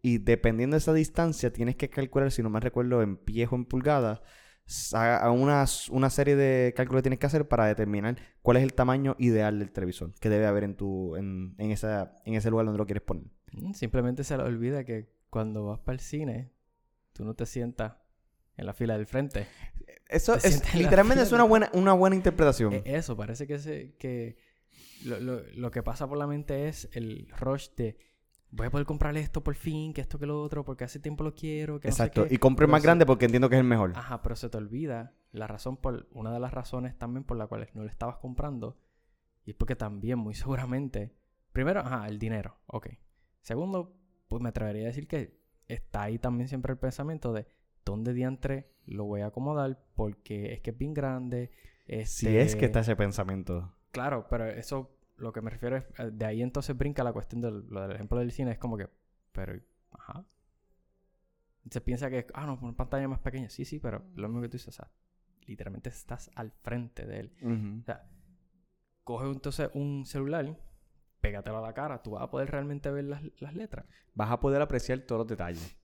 Y 0.01 0.19
dependiendo 0.19 0.75
de 0.75 0.77
esa 0.77 0.93
distancia, 0.93 1.51
tienes 1.51 1.75
que 1.75 1.89
calcular, 1.89 2.31
si 2.31 2.41
no 2.41 2.49
me 2.49 2.61
recuerdo, 2.61 3.01
en 3.01 3.17
pies 3.17 3.49
o 3.51 3.55
en 3.55 3.65
pulgadas, 3.65 4.21
a 4.93 5.29
una, 5.29 5.65
una 5.91 6.09
serie 6.09 6.37
de 6.37 6.73
cálculos 6.73 6.99
que 7.01 7.03
tienes 7.03 7.19
que 7.19 7.25
hacer 7.25 7.45
para 7.49 7.65
determinar 7.65 8.15
cuál 8.41 8.55
es 8.55 8.63
el 8.63 8.73
tamaño 8.73 9.17
ideal 9.19 9.59
del 9.59 9.73
televisor 9.73 10.13
que 10.21 10.29
debe 10.29 10.45
haber 10.45 10.63
en, 10.63 10.77
tu, 10.77 11.17
en, 11.17 11.53
en, 11.57 11.71
esa, 11.71 12.15
en 12.23 12.35
ese 12.35 12.49
lugar 12.49 12.65
donde 12.67 12.77
lo 12.77 12.85
quieres 12.85 13.03
poner. 13.03 13.25
Mm, 13.51 13.73
Simplemente 13.73 14.23
se 14.23 14.37
le 14.37 14.43
olvida 14.43 14.85
que 14.85 15.09
cuando 15.29 15.65
vas 15.65 15.79
para 15.79 15.95
el 15.95 15.99
cine, 15.99 16.49
tú 17.11 17.25
no 17.25 17.33
te 17.33 17.45
sientas 17.45 17.95
en 18.55 18.65
la 18.67 18.73
fila 18.73 18.95
del 18.95 19.05
frente. 19.05 19.47
Eso 20.13 20.35
es, 20.35 20.73
literalmente 20.75 21.23
es 21.23 21.31
una 21.31 21.43
buena, 21.43 21.69
una 21.73 21.93
buena 21.93 22.15
interpretación. 22.15 22.73
E- 22.73 22.83
Eso, 22.85 23.15
parece 23.17 23.47
que, 23.47 23.59
se, 23.59 23.95
que 23.97 24.37
lo, 25.05 25.19
lo- 25.19 25.41
lo 25.55 25.71
que 25.71 25.83
pasa 25.83 26.07
por 26.07 26.17
la 26.17 26.27
mente 26.27 26.67
es 26.67 26.87
el 26.93 27.27
rush 27.39 27.69
de 27.75 27.97
voy 28.51 28.67
a 28.67 28.69
poder 28.69 28.85
comprarle 28.85 29.19
esto 29.19 29.43
por 29.43 29.55
fin, 29.55 29.93
que 29.93 30.01
esto 30.01 30.19
que 30.19 30.27
lo 30.27 30.39
otro, 30.41 30.63
porque 30.63 30.83
hace 30.83 30.99
tiempo 30.99 31.23
lo 31.23 31.33
quiero, 31.33 31.79
que 31.79 31.87
no 31.87 31.93
sé 31.95 32.03
Exacto. 32.03 32.27
qué. 32.27 32.35
y 32.35 32.37
compre 32.37 32.67
más 32.67 32.81
se- 32.81 32.87
grande 32.87 33.05
porque 33.05 33.25
entiendo 33.25 33.49
que 33.49 33.55
es 33.55 33.61
el 33.61 33.67
mejor. 33.67 33.93
Ajá, 33.95 34.21
pero 34.21 34.35
se 34.35 34.47
te 34.49 34.57
olvida 34.57 35.15
la 35.31 35.47
razón 35.47 35.77
por... 35.77 36.07
Una 36.11 36.31
de 36.31 36.39
las 36.39 36.53
razones 36.53 36.95
también 36.97 37.23
por 37.23 37.35
la 37.37 37.47
cual 37.47 37.67
no 37.73 37.83
le 37.83 37.89
estabas 37.89 38.17
comprando. 38.17 38.77
Y 39.45 39.49
es 39.51 39.55
porque 39.55 39.75
también, 39.75 40.19
muy 40.19 40.35
seguramente... 40.35 41.15
Primero, 41.51 41.79
ajá, 41.81 42.07
el 42.07 42.19
dinero. 42.19 42.59
Ok. 42.67 42.89
Segundo, 43.41 43.95
pues 44.27 44.41
me 44.41 44.49
atrevería 44.49 44.83
a 44.83 44.87
decir 44.87 45.07
que 45.07 45.39
está 45.67 46.03
ahí 46.03 46.19
también 46.19 46.47
siempre 46.47 46.71
el 46.73 46.77
pensamiento 46.79 47.33
de 47.33 47.47
dónde 47.85 48.13
diantre 48.13 48.73
lo 48.85 49.05
voy 49.05 49.21
a 49.21 49.27
acomodar 49.27 49.79
porque 49.95 50.53
es 50.53 50.61
que 50.61 50.71
es 50.71 50.77
bien 50.77 50.93
grande. 50.93 51.51
Si 51.87 52.27
este, 52.27 52.41
es 52.41 52.55
que 52.55 52.65
está 52.65 52.81
ese 52.81 52.95
pensamiento. 52.95 53.73
Claro, 53.91 54.27
pero 54.29 54.45
eso, 54.45 54.97
lo 55.17 55.31
que 55.31 55.41
me 55.41 55.49
refiero 55.49 55.77
es, 55.77 55.83
eh, 55.99 56.09
de 56.11 56.25
ahí 56.25 56.41
entonces 56.41 56.77
brinca 56.77 57.03
la 57.03 57.13
cuestión 57.13 57.41
del, 57.41 57.67
lo 57.69 57.81
del 57.81 57.91
ejemplo 57.91 58.17
del 58.19 58.31
cine, 58.31 58.51
es 58.51 58.57
como 58.57 58.77
que, 58.77 58.89
pero, 59.31 59.59
ajá. 59.91 60.25
Se 61.69 61.79
piensa 61.79 62.09
que, 62.09 62.27
ah, 62.33 62.45
no, 62.45 62.59
una 62.61 62.75
pantalla 62.75 63.07
más 63.07 63.19
pequeña, 63.19 63.49
sí, 63.49 63.63
sí, 63.63 63.79
pero 63.79 64.03
lo 64.15 64.27
mismo 64.27 64.41
que 64.41 64.49
tú 64.49 64.53
dices, 64.53 64.69
o 64.69 64.71
sea, 64.71 64.89
literalmente 65.45 65.89
estás 65.89 66.29
al 66.35 66.51
frente 66.51 67.05
de 67.05 67.19
él. 67.19 67.79
O 67.81 67.85
sea, 67.85 68.09
coge 69.03 69.29
entonces 69.29 69.69
un 69.73 70.05
celular, 70.05 70.57
pégatelo 71.21 71.59
a 71.59 71.61
la 71.61 71.73
cara, 71.73 72.01
tú 72.01 72.11
vas 72.11 72.23
a 72.23 72.29
poder 72.29 72.51
realmente 72.51 72.91
ver 72.91 73.05
las, 73.05 73.21
las 73.39 73.53
letras. 73.55 73.85
vas 74.13 74.31
a 74.31 74.39
poder 74.39 74.61
apreciar 74.61 74.99
todos 74.99 75.19
los 75.19 75.27
detalles. 75.27 75.77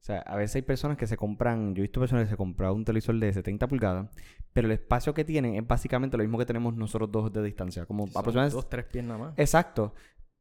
O 0.00 0.04
sea, 0.08 0.20
a 0.20 0.36
veces 0.36 0.56
hay 0.56 0.62
personas 0.62 0.96
que 0.96 1.06
se 1.06 1.16
compran, 1.16 1.74
yo 1.74 1.80
he 1.80 1.82
visto 1.82 2.00
personas 2.00 2.24
que 2.24 2.30
se 2.30 2.36
compran 2.36 2.72
un 2.72 2.84
televisor 2.84 3.18
de 3.18 3.32
70 3.32 3.66
pulgadas, 3.66 4.08
pero 4.52 4.66
el 4.66 4.72
espacio 4.72 5.12
que 5.12 5.24
tienen 5.24 5.56
es 5.56 5.66
básicamente 5.66 6.16
lo 6.16 6.22
mismo 6.22 6.38
que 6.38 6.46
tenemos 6.46 6.74
nosotros 6.74 7.10
dos 7.10 7.32
de 7.32 7.42
distancia. 7.42 7.84
Como 7.84 8.06
Son 8.06 8.20
aproximadamente... 8.20 8.54
dos, 8.54 8.68
tres 8.68 8.84
pies 8.86 9.04
nada 9.04 9.18
más. 9.18 9.34
Exacto. 9.36 9.94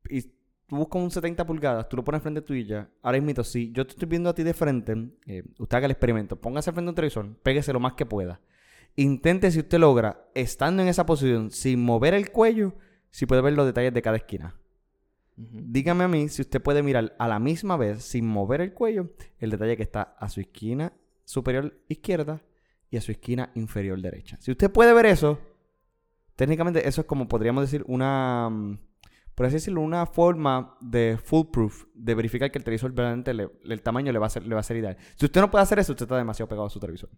Y 0.09 0.21
tú 0.67 0.75
buscas 0.77 1.01
un 1.01 1.11
70 1.11 1.45
pulgadas, 1.45 1.89
tú 1.89 1.97
lo 1.97 2.03
pones 2.03 2.21
frente 2.21 2.41
tuya. 2.41 2.89
Ahora 3.01 3.19
mismo, 3.19 3.43
si 3.43 3.71
yo 3.71 3.85
te 3.85 3.91
estoy 3.91 4.07
viendo 4.07 4.29
a 4.29 4.35
ti 4.35 4.43
de 4.43 4.53
frente, 4.53 4.93
eh, 5.25 5.43
usted 5.57 5.77
haga 5.77 5.85
el 5.85 5.91
experimento, 5.91 6.39
póngase 6.39 6.71
frente 6.71 6.87
a 6.87 6.91
un 6.91 6.95
televisor, 6.95 7.35
péguese 7.37 7.73
lo 7.73 7.79
más 7.79 7.93
que 7.93 8.05
pueda. 8.05 8.39
Intente 8.95 9.51
si 9.51 9.59
usted 9.59 9.79
logra, 9.79 10.29
estando 10.33 10.81
en 10.81 10.87
esa 10.87 11.05
posición, 11.05 11.51
sin 11.51 11.83
mover 11.83 12.13
el 12.13 12.31
cuello, 12.31 12.73
si 13.09 13.25
puede 13.25 13.41
ver 13.41 13.53
los 13.53 13.65
detalles 13.65 13.93
de 13.93 14.01
cada 14.01 14.17
esquina. 14.17 14.55
Dígame 15.39 16.03
a 16.03 16.07
mí 16.07 16.29
si 16.29 16.41
usted 16.41 16.61
puede 16.61 16.81
mirar 16.81 17.15
a 17.19 17.27
la 17.27 17.37
misma 17.37 17.77
vez, 17.77 18.03
sin 18.03 18.25
mover 18.27 18.59
el 18.61 18.73
cuello, 18.73 19.11
el 19.39 19.51
detalle 19.51 19.77
que 19.77 19.83
está 19.83 20.15
a 20.19 20.29
su 20.29 20.39
esquina 20.41 20.93
superior 21.25 21.79
izquierda 21.87 22.41
y 22.89 22.97
a 22.97 23.01
su 23.01 23.11
esquina 23.11 23.51
inferior 23.53 24.01
derecha. 24.01 24.37
Si 24.39 24.49
usted 24.51 24.71
puede 24.71 24.93
ver 24.93 25.05
eso, 25.05 25.39
técnicamente 26.35 26.87
eso 26.87 27.01
es 27.01 27.07
como 27.07 27.27
podríamos 27.27 27.63
decir 27.63 27.83
una, 27.87 28.49
mm, 28.49 28.79
por 29.35 29.45
así 29.45 29.55
decirlo, 29.55 29.81
una 29.81 30.07
forma 30.07 30.75
de 30.81 31.19
foolproof, 31.23 31.85
de 31.93 32.15
verificar 32.15 32.49
que 32.49 32.57
el 32.57 32.63
televisor 32.63 32.91
verdaderamente 32.91 33.33
le- 33.35 33.51
el 33.65 33.81
tamaño 33.83 34.11
le 34.11 34.17
va, 34.17 34.25
a 34.25 34.29
ser, 34.29 34.47
le 34.47 34.55
va 34.55 34.61
a 34.61 34.63
ser 34.63 34.77
ideal. 34.77 34.97
Si 35.15 35.25
usted 35.25 35.41
no 35.41 35.51
puede 35.51 35.61
hacer 35.61 35.77
eso, 35.77 35.91
usted 35.91 36.05
está 36.05 36.17
demasiado 36.17 36.49
pegado 36.49 36.65
a 36.65 36.69
su 36.71 36.79
televisor. 36.79 37.09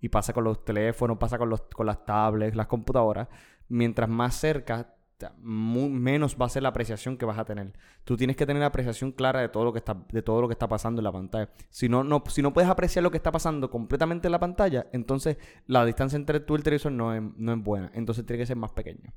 Y 0.00 0.08
pasa 0.08 0.32
con 0.32 0.42
los 0.42 0.64
teléfonos, 0.64 1.18
pasa 1.18 1.38
con, 1.38 1.48
los, 1.50 1.60
con 1.62 1.86
las 1.86 2.04
tablets, 2.04 2.56
las 2.56 2.66
computadoras. 2.66 3.28
Mientras 3.68 4.08
más 4.08 4.34
cerca, 4.34 4.94
ta- 5.18 5.34
mu- 5.42 5.90
menos 5.90 6.36
va 6.40 6.46
a 6.46 6.48
ser 6.48 6.62
la 6.62 6.70
apreciación 6.70 7.16
que 7.18 7.26
vas 7.26 7.38
a 7.38 7.44
tener. 7.44 7.72
Tú 8.04 8.16
tienes 8.16 8.36
que 8.36 8.46
tener 8.46 8.62
apreciación 8.62 9.12
clara 9.12 9.40
de 9.40 9.48
todo 9.48 9.64
lo 9.64 9.72
que 9.72 9.78
está, 9.80 9.94
de 10.10 10.22
todo 10.22 10.40
lo 10.40 10.48
que 10.48 10.52
está 10.52 10.68
pasando 10.68 11.00
en 11.00 11.04
la 11.04 11.12
pantalla. 11.12 11.50
Si 11.68 11.88
no, 11.88 12.04
no, 12.04 12.22
si 12.28 12.40
no 12.40 12.52
puedes 12.54 12.70
apreciar 12.70 13.02
lo 13.02 13.10
que 13.10 13.16
está 13.18 13.30
pasando 13.32 13.70
completamente 13.70 14.28
en 14.28 14.32
la 14.32 14.38
pantalla, 14.40 14.86
entonces 14.92 15.36
la 15.66 15.84
distancia 15.84 16.16
entre 16.16 16.40
tú 16.40 16.54
y 16.54 16.58
el 16.58 16.62
televisor 16.62 16.92
no 16.92 17.12
es, 17.14 17.20
no 17.36 17.52
es 17.52 17.62
buena. 17.62 17.90
Entonces 17.94 18.24
tiene 18.24 18.38
que 18.42 18.46
ser 18.46 18.56
más 18.56 18.72
pequeño. 18.72 19.12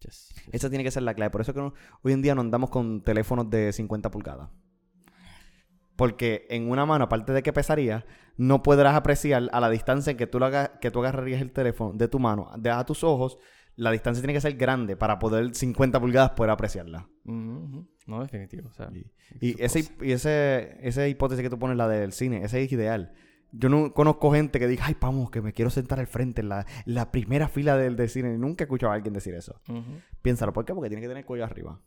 Yes, 0.00 0.28
yes. 0.36 0.48
Esa 0.54 0.68
tiene 0.68 0.84
que 0.84 0.92
ser 0.92 1.02
la 1.02 1.14
clave. 1.14 1.30
Por 1.30 1.40
eso 1.40 1.52
que 1.52 1.60
no- 1.60 1.74
hoy 2.02 2.12
en 2.12 2.22
día 2.22 2.34
no 2.36 2.40
andamos 2.42 2.70
con 2.70 3.02
teléfonos 3.02 3.50
de 3.50 3.72
50 3.72 4.10
pulgadas. 4.10 4.48
Porque 5.96 6.46
en 6.50 6.70
una 6.70 6.86
mano, 6.86 7.04
aparte 7.06 7.32
de 7.32 7.42
que 7.42 7.52
pesaría, 7.52 8.06
no 8.36 8.62
podrás 8.62 8.94
apreciar 8.94 9.48
a 9.52 9.60
la 9.60 9.68
distancia 9.68 10.12
en 10.12 10.16
que 10.16 10.28
tú, 10.28 10.38
lo 10.38 10.46
hagas, 10.46 10.70
que 10.80 10.92
tú 10.92 11.00
agarrarías 11.00 11.42
el 11.42 11.50
teléfono 11.50 11.92
de 11.94 12.06
tu 12.06 12.20
mano 12.20 12.50
de 12.56 12.70
a 12.70 12.84
tus 12.84 13.02
ojos, 13.02 13.38
la 13.78 13.92
distancia 13.92 14.20
tiene 14.20 14.34
que 14.34 14.40
ser 14.40 14.56
grande 14.56 14.96
para 14.96 15.20
poder 15.20 15.54
50 15.54 16.00
pulgadas 16.00 16.32
poder 16.32 16.50
apreciarla. 16.50 17.08
No, 17.24 18.20
definitivo. 18.20 18.70
y, 19.40 19.62
ese, 19.62 19.88
y 20.00 20.10
ese, 20.10 20.76
esa 20.82 21.06
hipótesis 21.06 21.44
que 21.44 21.50
tú 21.50 21.60
pones, 21.60 21.76
la 21.76 21.86
del 21.86 22.12
cine, 22.12 22.42
ese 22.42 22.60
es 22.60 22.72
ideal. 22.72 23.12
Yo 23.52 23.68
no 23.68 23.94
conozco 23.94 24.32
gente 24.32 24.58
que 24.58 24.66
diga, 24.66 24.86
ay, 24.86 24.96
vamos, 25.00 25.30
que 25.30 25.40
me 25.40 25.52
quiero 25.52 25.70
sentar 25.70 26.00
al 26.00 26.08
frente 26.08 26.40
en 26.40 26.48
la, 26.48 27.10
primera 27.12 27.46
fila 27.46 27.76
del, 27.76 27.94
del, 27.94 28.08
cine. 28.08 28.36
Nunca 28.36 28.64
he 28.64 28.66
escuchado 28.66 28.92
a 28.92 28.96
alguien 28.96 29.14
decir 29.14 29.34
eso. 29.34 29.60
Piénsalo, 30.22 30.52
¿por 30.52 30.64
qué? 30.64 30.74
Porque 30.74 30.88
tiene 30.88 31.00
que 31.00 31.08
tener 31.08 31.20
el 31.20 31.26
cuello 31.26 31.44
arriba. 31.44 31.80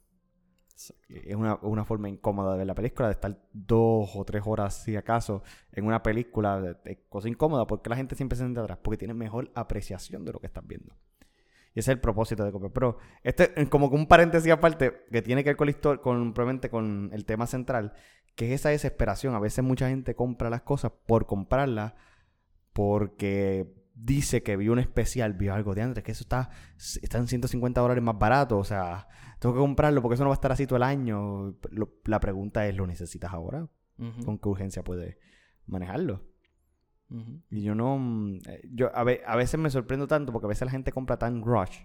Es 1.10 1.36
una, 1.36 1.86
forma 1.86 2.08
incómoda 2.08 2.54
de 2.54 2.60
ver 2.60 2.68
la 2.68 2.74
película, 2.74 3.10
de 3.10 3.16
estar 3.16 3.38
dos 3.52 4.12
o 4.16 4.24
tres 4.24 4.44
horas, 4.46 4.82
si 4.82 4.96
acaso, 4.96 5.44
en 5.74 5.86
una 5.86 6.02
película. 6.02 6.80
Es 6.86 7.00
cosa 7.10 7.28
incómoda 7.28 7.68
porque 7.68 7.90
la 7.90 7.98
gente 7.98 8.16
siempre 8.16 8.38
se 8.38 8.44
sienta 8.44 8.62
atrás, 8.62 8.80
porque 8.82 8.98
tiene 8.98 9.14
mejor 9.14 9.52
apreciación 9.56 10.24
de 10.24 10.32
lo 10.32 10.40
que 10.40 10.48
estás 10.48 10.66
viendo. 10.66 10.96
Y 11.74 11.80
ese 11.80 11.92
es 11.92 11.96
el 11.96 12.02
propósito 12.02 12.44
de 12.44 12.52
Copia. 12.52 12.70
Pero 12.74 12.98
este 13.24 13.60
es 13.60 13.70
como 13.70 13.90
que 13.90 13.96
un 13.96 14.08
paréntesis 14.08 14.52
aparte 14.52 15.06
que 15.12 15.22
tiene 15.22 15.44
que 15.44 15.52
ver 15.52 15.58
con, 15.58 15.68
la 15.68 15.98
con, 15.98 16.34
probablemente 16.34 16.70
con 16.70 17.10
el 17.14 17.26
tema 17.26 17.48
central, 17.48 17.94
que 18.36 18.48
es 18.48 18.60
esa 18.60 18.70
desesperación. 18.70 19.36
A 19.36 19.40
veces 19.40 19.64
mucha 19.64 19.90
gente 19.90 20.16
compra 20.16 20.50
las 20.50 20.62
cosas 20.62 20.92
por 21.08 21.26
comprarlas 21.26 21.94
porque 22.74 23.74
dice 23.94 24.44
que 24.44 24.58
vio 24.58 24.74
un 24.74 24.80
especial, 24.80 25.34
vio 25.34 25.54
algo 25.54 25.76
de 25.76 25.82
antes, 25.82 26.04
que 26.04 26.12
eso 26.12 26.24
está, 26.24 26.50
está 27.02 27.18
en 27.18 27.28
150 27.28 27.80
dólares 27.80 28.04
más 28.04 28.18
barato. 28.18 28.58
O 28.58 28.64
sea, 28.64 29.08
tengo 29.40 29.56
que 29.56 29.62
comprarlo 29.62 30.02
porque 30.02 30.16
eso 30.16 30.24
no 30.24 30.30
va 30.30 30.36
a 30.36 30.40
estar 30.40 30.52
así 30.52 30.68
todo 30.68 30.78
el 30.78 30.84
año. 30.84 31.56
la 32.06 32.20
pregunta 32.20 32.68
es, 32.68 32.76
¿lo 32.76 32.86
necesitas 32.86 33.32
ahora? 33.32 33.68
¿Con 34.26 34.40
qué 34.40 34.50
urgencia 34.50 34.84
puedes 34.84 35.16
manejarlo? 35.68 36.31
Y 37.50 37.64
yo 37.64 37.76
no... 37.76 37.98
Mm, 37.98 38.40
eh, 38.48 38.62
yo 38.74 38.92
a, 38.96 39.04
veces 39.04 39.60
me 39.60 39.70
sorprendo 39.70 40.08
tanto 40.08 40.32
porque 40.32 40.46
a 40.46 40.50
veces 40.50 40.66
la 40.66 40.72
gente 40.72 40.92
compra 40.92 41.18
tan 41.18 41.44
rush. 41.44 41.80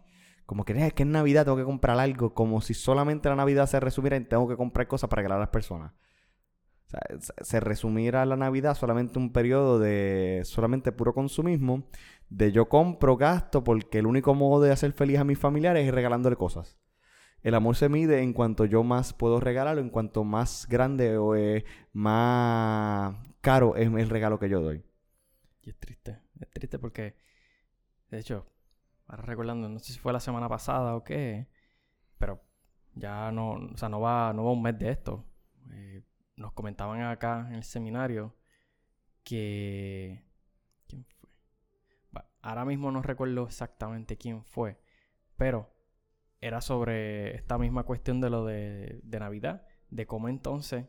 Como 0.45 0.65
que 0.65 0.73
es 0.73 0.93
que 0.93 1.03
en 1.03 1.11
Navidad 1.11 1.45
tengo 1.45 1.57
que 1.57 1.65
comprar 1.65 1.99
algo. 1.99 2.33
Como 2.35 2.61
si 2.61 2.75
solamente 2.75 3.29
la 3.29 3.37
Navidad 3.37 3.67
se 3.67 3.81
resumiera 3.81 4.17
en 4.17 4.29
tengo 4.29 4.49
que 4.49 4.57
comprar 4.57 4.87
cosas 4.87 5.11
para 5.11 5.21
regalar 5.21 5.39
a 5.39 5.41
las 5.41 5.49
personas. 5.49 5.93
Sea, 6.87 7.01
se 7.41 7.59
resumiera 7.59 8.25
la 8.27 8.37
Navidad 8.37 8.77
solamente 8.77 9.19
un 9.19 9.33
periodo 9.33 9.81
de 9.81 10.43
solamente 10.45 10.93
puro 10.93 11.13
consumismo. 11.13 11.89
De 12.29 12.53
yo 12.53 12.69
compro, 12.69 13.17
gasto, 13.17 13.65
porque 13.65 13.99
el 13.99 14.07
único 14.07 14.35
modo 14.35 14.63
de 14.63 14.71
hacer 14.71 14.93
feliz 14.93 15.19
a 15.19 15.25
mis 15.25 15.39
familiares 15.39 15.87
es 15.87 15.95
regalándole 15.95 16.37
cosas. 16.37 16.79
El 17.43 17.55
amor 17.55 17.77
se 17.77 17.89
mide 17.89 18.23
en 18.23 18.33
cuanto 18.33 18.65
yo 18.65 18.83
más 18.85 19.13
puedo 19.13 19.41
regalarlo, 19.41 19.81
en 19.81 19.91
cuanto 19.91 20.25
más 20.25 20.67
grande 20.69 21.17
o 21.19 21.35
más 21.93 23.17
caro 23.41 23.77
es 23.77 23.87
el 23.87 24.09
regalo 24.09 24.39
que 24.39 24.49
yo 24.49 24.61
doy. 24.61 24.85
Y 25.67 25.71
es 25.71 25.79
triste. 25.79 26.21
Es 26.41 26.49
triste 26.51 26.79
porque, 26.79 27.17
de 28.09 28.19
hecho, 28.21 28.47
ahora 29.09 29.25
recordando, 29.25 29.69
no 29.69 29.81
sé 29.81 29.93
si 29.93 29.99
fue 29.99 30.13
la 30.13 30.21
semana 30.21 30.49
pasada 30.49 30.95
o 30.95 31.03
qué, 31.03 31.49
pero 32.19 32.41
ya 32.95 33.33
no, 33.33 33.55
o 33.55 33.77
sea, 33.77 33.89
no 33.89 34.01
va, 34.01 34.33
no 34.33 34.45
va 34.45 34.53
un 34.53 34.63
mes 34.63 34.79
de 34.79 34.91
esto. 34.91 35.25
Eh, 35.73 36.05
nos 36.37 36.53
comentaban 36.53 37.03
acá 37.03 37.47
en 37.49 37.57
el 37.57 37.65
seminario 37.65 38.37
que... 39.25 40.25
¿Quién 40.87 41.05
fue? 41.05 41.31
ahora 42.43 42.65
mismo 42.65 42.93
no 42.93 43.03
recuerdo 43.03 43.45
exactamente 43.45 44.17
quién 44.17 44.45
fue, 44.45 44.79
pero 45.37 45.69
era 46.41 46.61
sobre 46.61 47.35
esta 47.35 47.59
misma 47.59 47.83
cuestión 47.83 48.21
de 48.21 48.31
lo 48.31 48.45
de, 48.45 49.01
de 49.03 49.19
Navidad, 49.19 49.67
de 49.91 50.07
cómo 50.07 50.29
entonces 50.29 50.87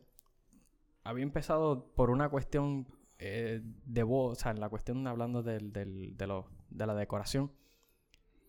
había 1.02 1.24
empezado 1.24 1.92
por 1.96 2.10
una 2.10 2.28
cuestión 2.28 2.86
eh, 3.18 3.60
de 3.62 4.02
voz, 4.02 4.38
o 4.38 4.40
sea, 4.40 4.52
en 4.52 4.60
la 4.60 4.68
cuestión 4.68 5.06
hablando 5.06 5.42
del, 5.42 5.72
del, 5.72 6.16
de, 6.16 6.26
lo, 6.26 6.48
de 6.70 6.86
la 6.86 6.94
decoración, 6.94 7.52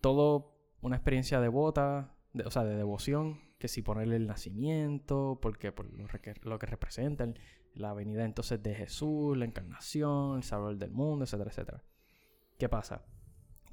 todo 0.02 0.56
una 0.82 0.96
experiencia 0.96 1.42
devota, 1.42 2.16
de, 2.34 2.44
o 2.44 2.52
sea, 2.52 2.64
de 2.64 2.76
devoción, 2.76 3.40
que 3.58 3.68
si 3.68 3.82
ponerle 3.82 4.16
el 4.16 4.28
nacimiento, 4.28 5.40
porque 5.42 5.72
por 5.72 5.92
lo, 5.92 6.08
que, 6.08 6.34
lo 6.44 6.60
que 6.60 6.66
representa 6.68 7.28
la 7.74 7.94
venida 7.94 8.24
entonces 8.26 8.62
de 8.64 8.76
Jesús, 8.76 9.38
la 9.38 9.46
encarnación, 9.46 10.38
el 10.38 10.44
salvador 10.44 10.78
del 10.78 10.92
mundo, 10.92 11.26
etcétera, 11.26 11.50
etcétera. 11.50 11.84
¿Qué 12.58 12.70
pasa? 12.70 13.06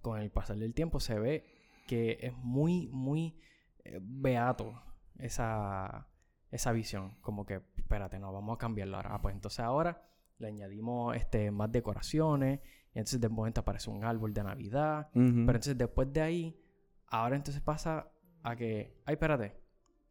Con 0.03 0.21
el 0.21 0.31
pasar 0.31 0.57
del 0.57 0.75
tiempo 0.75 1.00
se 1.00 1.19
ve 1.19 1.45
que 1.87 2.19
es 2.21 2.33
muy, 2.37 2.88
muy 2.88 3.38
eh, 3.85 3.99
beato 4.00 4.83
esa, 5.19 6.09
esa 6.50 6.73
visión. 6.73 7.17
Como 7.21 7.47
que, 7.47 7.62
espérate, 7.76 8.19
no, 8.19 8.33
vamos 8.33 8.57
a 8.57 8.59
cambiarlo 8.59 8.97
ahora. 8.97 9.15
Ah, 9.15 9.23
pues 9.23 9.35
entonces 9.35 9.61
ahora 9.61 10.03
le 10.38 10.49
añadimos 10.49 11.16
este, 11.16 11.50
más 11.50 11.71
decoraciones, 11.73 12.61
y 12.95 12.99
entonces 12.99 13.21
de 13.21 13.28
momento 13.28 13.61
aparece 13.61 13.90
un 13.90 14.05
árbol 14.05 14.33
de 14.33 14.43
Navidad, 14.43 15.09
pero 15.12 15.28
entonces 15.28 15.76
después 15.76 16.12
de 16.12 16.21
ahí, 16.21 16.61
ahora 17.09 17.37
entonces 17.37 17.62
pasa 17.62 18.11
a 18.43 18.57
que, 18.57 18.97
ay, 19.05 19.14
espérate, 19.14 19.55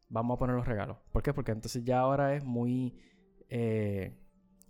vamos 0.10 0.36
a 0.36 0.40
poner 0.40 0.56
los 0.56 0.68
regalos. 0.68 0.98
¿Por 1.12 1.24
qué? 1.24 1.34
Porque 1.34 1.52
entonces 1.52 1.84
ya 1.84 2.00
ahora 2.00 2.36
es 2.36 2.44
muy 2.44 2.98
eh, 3.50 4.18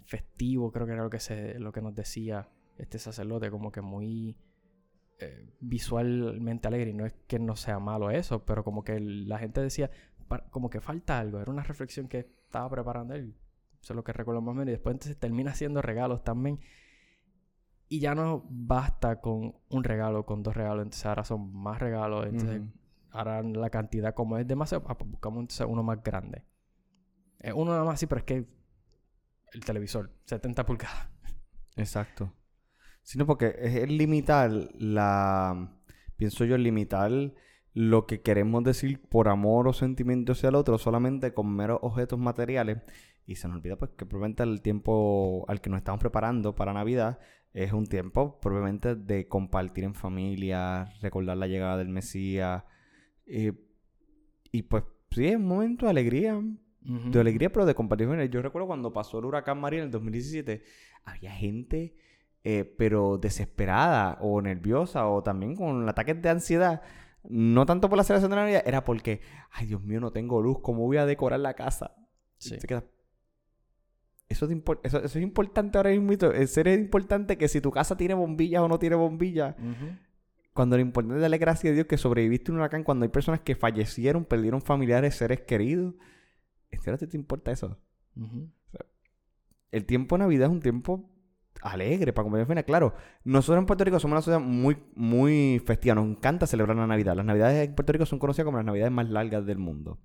festivo, 0.06 0.72
creo 0.72 0.86
que 0.86 0.94
era 0.94 1.04
lo 1.04 1.10
que, 1.10 1.20
se, 1.20 1.60
lo 1.60 1.72
que 1.72 1.82
nos 1.82 1.94
decía 1.94 2.50
este 2.78 3.00
sacerdote, 3.00 3.50
como 3.50 3.72
que 3.72 3.82
muy 3.82 4.38
eh, 5.20 5.50
visualmente 5.60 6.68
alegre, 6.68 6.92
y 6.92 6.94
no 6.94 7.06
es 7.06 7.14
que 7.28 7.40
no 7.40 7.56
sea 7.56 7.80
malo 7.80 8.12
eso, 8.12 8.46
pero 8.46 8.64
como 8.64 8.84
que 8.84 9.00
la 9.00 9.40
gente 9.40 9.62
decía, 9.62 9.90
como 10.50 10.70
que 10.70 10.82
falta 10.82 11.20
algo, 11.20 11.40
era 11.40 11.52
una 11.52 11.64
reflexión 11.64 12.08
que 12.08 12.20
estaba 12.20 12.70
preparando 12.70 13.14
él 13.14 13.36
eso 13.86 13.94
es 13.94 13.98
lo 13.98 14.04
que 14.04 14.13
recuerdo 14.13 14.42
más 14.42 14.54
o 14.54 14.56
menos. 14.56 14.70
Y 14.70 14.72
después 14.72 14.96
entonces 14.96 15.15
termina 15.20 15.51
haciendo 15.51 15.80
regalos 15.80 16.24
también. 16.24 16.60
Y 17.88 18.00
ya 18.00 18.15
no 18.15 18.44
basta 18.50 19.22
con 19.22 19.54
un 19.70 19.84
regalo, 19.84 20.25
con 20.25 20.42
dos 20.42 20.58
regalos. 20.58 20.86
Entonces 20.86 21.06
ahora 21.06 21.24
son 21.24 21.54
más 21.54 21.77
regalos. 21.77 22.25
Entonces 22.25 22.63
ahora 23.12 23.44
la 23.44 23.70
cantidad 23.70 24.15
como 24.15 24.39
es 24.39 24.48
demasiado, 24.48 24.84
ah, 24.88 24.98
pues 24.98 25.12
buscamos 25.12 25.42
entonces 25.42 25.68
uno 25.70 25.84
más 25.84 26.01
grande. 26.04 26.46
uno 27.54 27.74
nada 27.74 27.84
más 27.84 28.00
sí, 28.00 28.08
pero 28.08 28.20
es 28.20 28.25
que 28.25 28.48
el 29.54 29.63
televisor, 29.63 30.12
70 30.25 30.65
pulgadas. 30.65 31.08
Exacto. 31.75 32.34
Sino 33.04 33.27
porque 33.27 33.56
es 33.56 33.88
limitar 33.88 34.50
la... 34.80 35.77
Pienso 36.18 36.44
yo, 36.44 36.58
limitar 36.58 37.12
lo 37.75 38.08
que 38.08 38.22
queremos 38.22 38.63
decir 38.63 39.01
por 39.01 39.27
amor 39.27 39.67
o 39.67 39.74
sentimiento 39.74 40.32
hacia 40.32 40.50
el 40.50 40.55
otro 40.55 40.77
solamente 40.77 41.34
con 41.34 41.53
meros 41.53 41.79
objetos 41.82 42.17
materiales 42.17 42.79
y 43.27 43.36
se 43.36 43.50
nos 43.50 43.58
olvida 43.58 43.75
pues 43.75 43.91
que 43.98 44.05
probablemente 44.05 44.44
el 44.44 44.62
tiempo 44.62 45.46
al 45.50 45.60
que 45.60 45.70
nos 45.70 45.79
estamos 45.79 46.00
preparando 46.00 46.55
para 46.55 46.74
Navidad 46.74 47.20
es 47.53 47.74
un 47.74 47.86
tiempo 47.86 48.39
probablemente 48.39 48.96
de 48.96 49.27
compartir 49.27 49.84
en 49.84 49.94
familia, 49.94 50.86
recordar 51.01 51.38
la 51.38 51.48
llegada 51.48 51.77
del 51.77 51.89
Mesías. 51.89 52.63
y 53.25 54.62
pues 54.63 54.84
sí, 55.12 55.27
es 55.27 55.36
un 55.36 55.46
momento 55.48 55.86
de 55.86 55.91
alegría. 55.91 56.41
De 56.82 57.20
alegría, 57.20 57.51
pero 57.51 57.65
de 57.65 57.74
compartir. 57.74 58.08
Yo 58.29 58.44
recuerdo 58.44 58.67
cuando 58.67 58.94
pasó 58.94 59.17
el 59.17 59.25
huracán 59.25 59.60
María 59.60 59.79
en 59.79 59.86
el 59.86 59.91
2017, 59.91 60.62
había 61.03 61.32
gente, 61.32 61.96
eh, 62.44 62.63
pero 62.77 63.17
desesperada 63.17 64.20
o 64.22 64.39
nerviosa 64.39 65.08
o 65.08 65.24
también 65.24 65.55
con 65.55 65.89
ataques 65.89 66.22
de 66.22 66.29
ansiedad. 66.29 66.84
No 67.29 67.65
tanto 67.65 67.89
por 67.89 67.98
la 67.98 68.03
celebración 68.03 68.32
de 68.32 68.38
Navidad, 68.38 68.63
era 68.65 68.84
porque, 68.84 69.22
ay 69.51 69.67
Dios 69.67 69.82
mío, 69.82 70.00
no 70.00 70.12
tengo 70.12 70.41
luz, 70.41 70.60
¿cómo 70.62 70.86
voy 70.86 70.98
a 70.98 71.05
decorar 71.05 71.39
la 71.39 71.53
casa? 71.53 71.96
Sí. 72.38 72.55
Eso 74.27 74.46
es, 74.46 75.15
importante 75.17 75.77
ahora 75.77 75.91
mismo. 75.91 76.12
Es 76.12 76.58
importante 76.58 77.38
que 77.38 77.48
si 77.48 77.62
tu 77.62 77.72
casa 77.72 77.96
tiene 77.96 78.13
bombillas 78.13 78.62
o 78.62 78.67
no 78.67 78.79
tiene 78.79 78.96
bombillas. 78.96 79.55
Cuando 80.53 80.77
lo 80.77 80.82
importante 80.82 81.17
es 81.17 81.22
darle 81.22 81.38
gracias 81.38 81.72
a 81.72 81.74
Dios 81.74 81.86
que 81.86 81.98
sobreviviste 81.98 82.51
un 82.51 82.58
huracán, 82.58 82.84
cuando 82.84 83.03
hay 83.03 83.10
personas 83.10 83.41
que 83.41 83.55
fallecieron, 83.55 84.25
perdieron 84.25 84.62
familiares, 84.62 85.15
seres 85.15 85.41
queridos. 85.41 85.94
¿En 86.72 86.82
serio 86.82 86.98
te 87.08 87.17
importa 87.17 87.51
eso? 87.51 87.77
el 89.72 89.86
tiempo 89.86 90.15
de 90.15 90.20
Navidad 90.20 90.48
es 90.48 90.53
un 90.53 90.62
tiempo 90.62 91.10
alegre 91.66 92.14
para 92.14 92.30
comer 92.30 92.66
Claro, 92.66 92.94
nosotros 93.24 93.62
en 93.62 93.66
Puerto 93.66 93.84
Rico 93.84 94.00
somos 94.00 94.14
una 94.14 94.22
sociedad 94.22 94.40
muy, 94.40 94.78
muy 94.96 95.62
festiva. 95.66 95.96
Nos 95.96 96.06
encanta 96.06 96.48
celebrar 96.48 96.78
la 96.78 96.88
Navidad. 96.88 97.16
Las 97.16 97.26
Navidades 97.26 97.68
en 97.68 97.76
Puerto 97.76 97.94
Rico 97.94 98.06
son 98.06 98.20
conocidas 98.20 98.46
como 98.46 98.58
las 98.58 98.66
Navidades 98.66 98.92
más 98.92 99.10
largas 99.10 99.46
del 99.46 99.58
mundo 99.58 100.00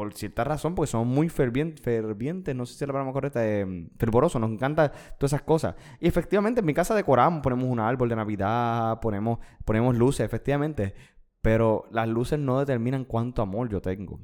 por 0.00 0.14
cierta 0.14 0.44
razón, 0.44 0.74
porque 0.74 0.90
somos 0.90 1.06
muy 1.06 1.28
fervientes, 1.28 2.56
no 2.56 2.64
sé 2.64 2.74
si 2.74 2.86
la 2.86 2.92
palabra 2.94 3.12
correcta, 3.12 3.46
eh, 3.46 3.86
fervorosos, 3.98 4.40
nos 4.40 4.50
encanta 4.50 4.90
todas 5.18 5.34
esas 5.34 5.42
cosas. 5.42 5.74
Y 6.00 6.08
efectivamente, 6.08 6.60
en 6.60 6.66
mi 6.66 6.72
casa 6.72 6.94
decoramos, 6.94 7.42
ponemos 7.42 7.66
un 7.66 7.80
árbol 7.80 8.08
de 8.08 8.16
Navidad, 8.16 8.98
ponemos, 9.00 9.40
ponemos 9.64 9.94
luces, 9.94 10.24
efectivamente. 10.24 10.94
Pero 11.42 11.84
las 11.90 12.08
luces 12.08 12.38
no 12.38 12.58
determinan 12.58 13.04
cuánto 13.04 13.42
amor 13.42 13.68
yo 13.68 13.82
tengo. 13.82 14.20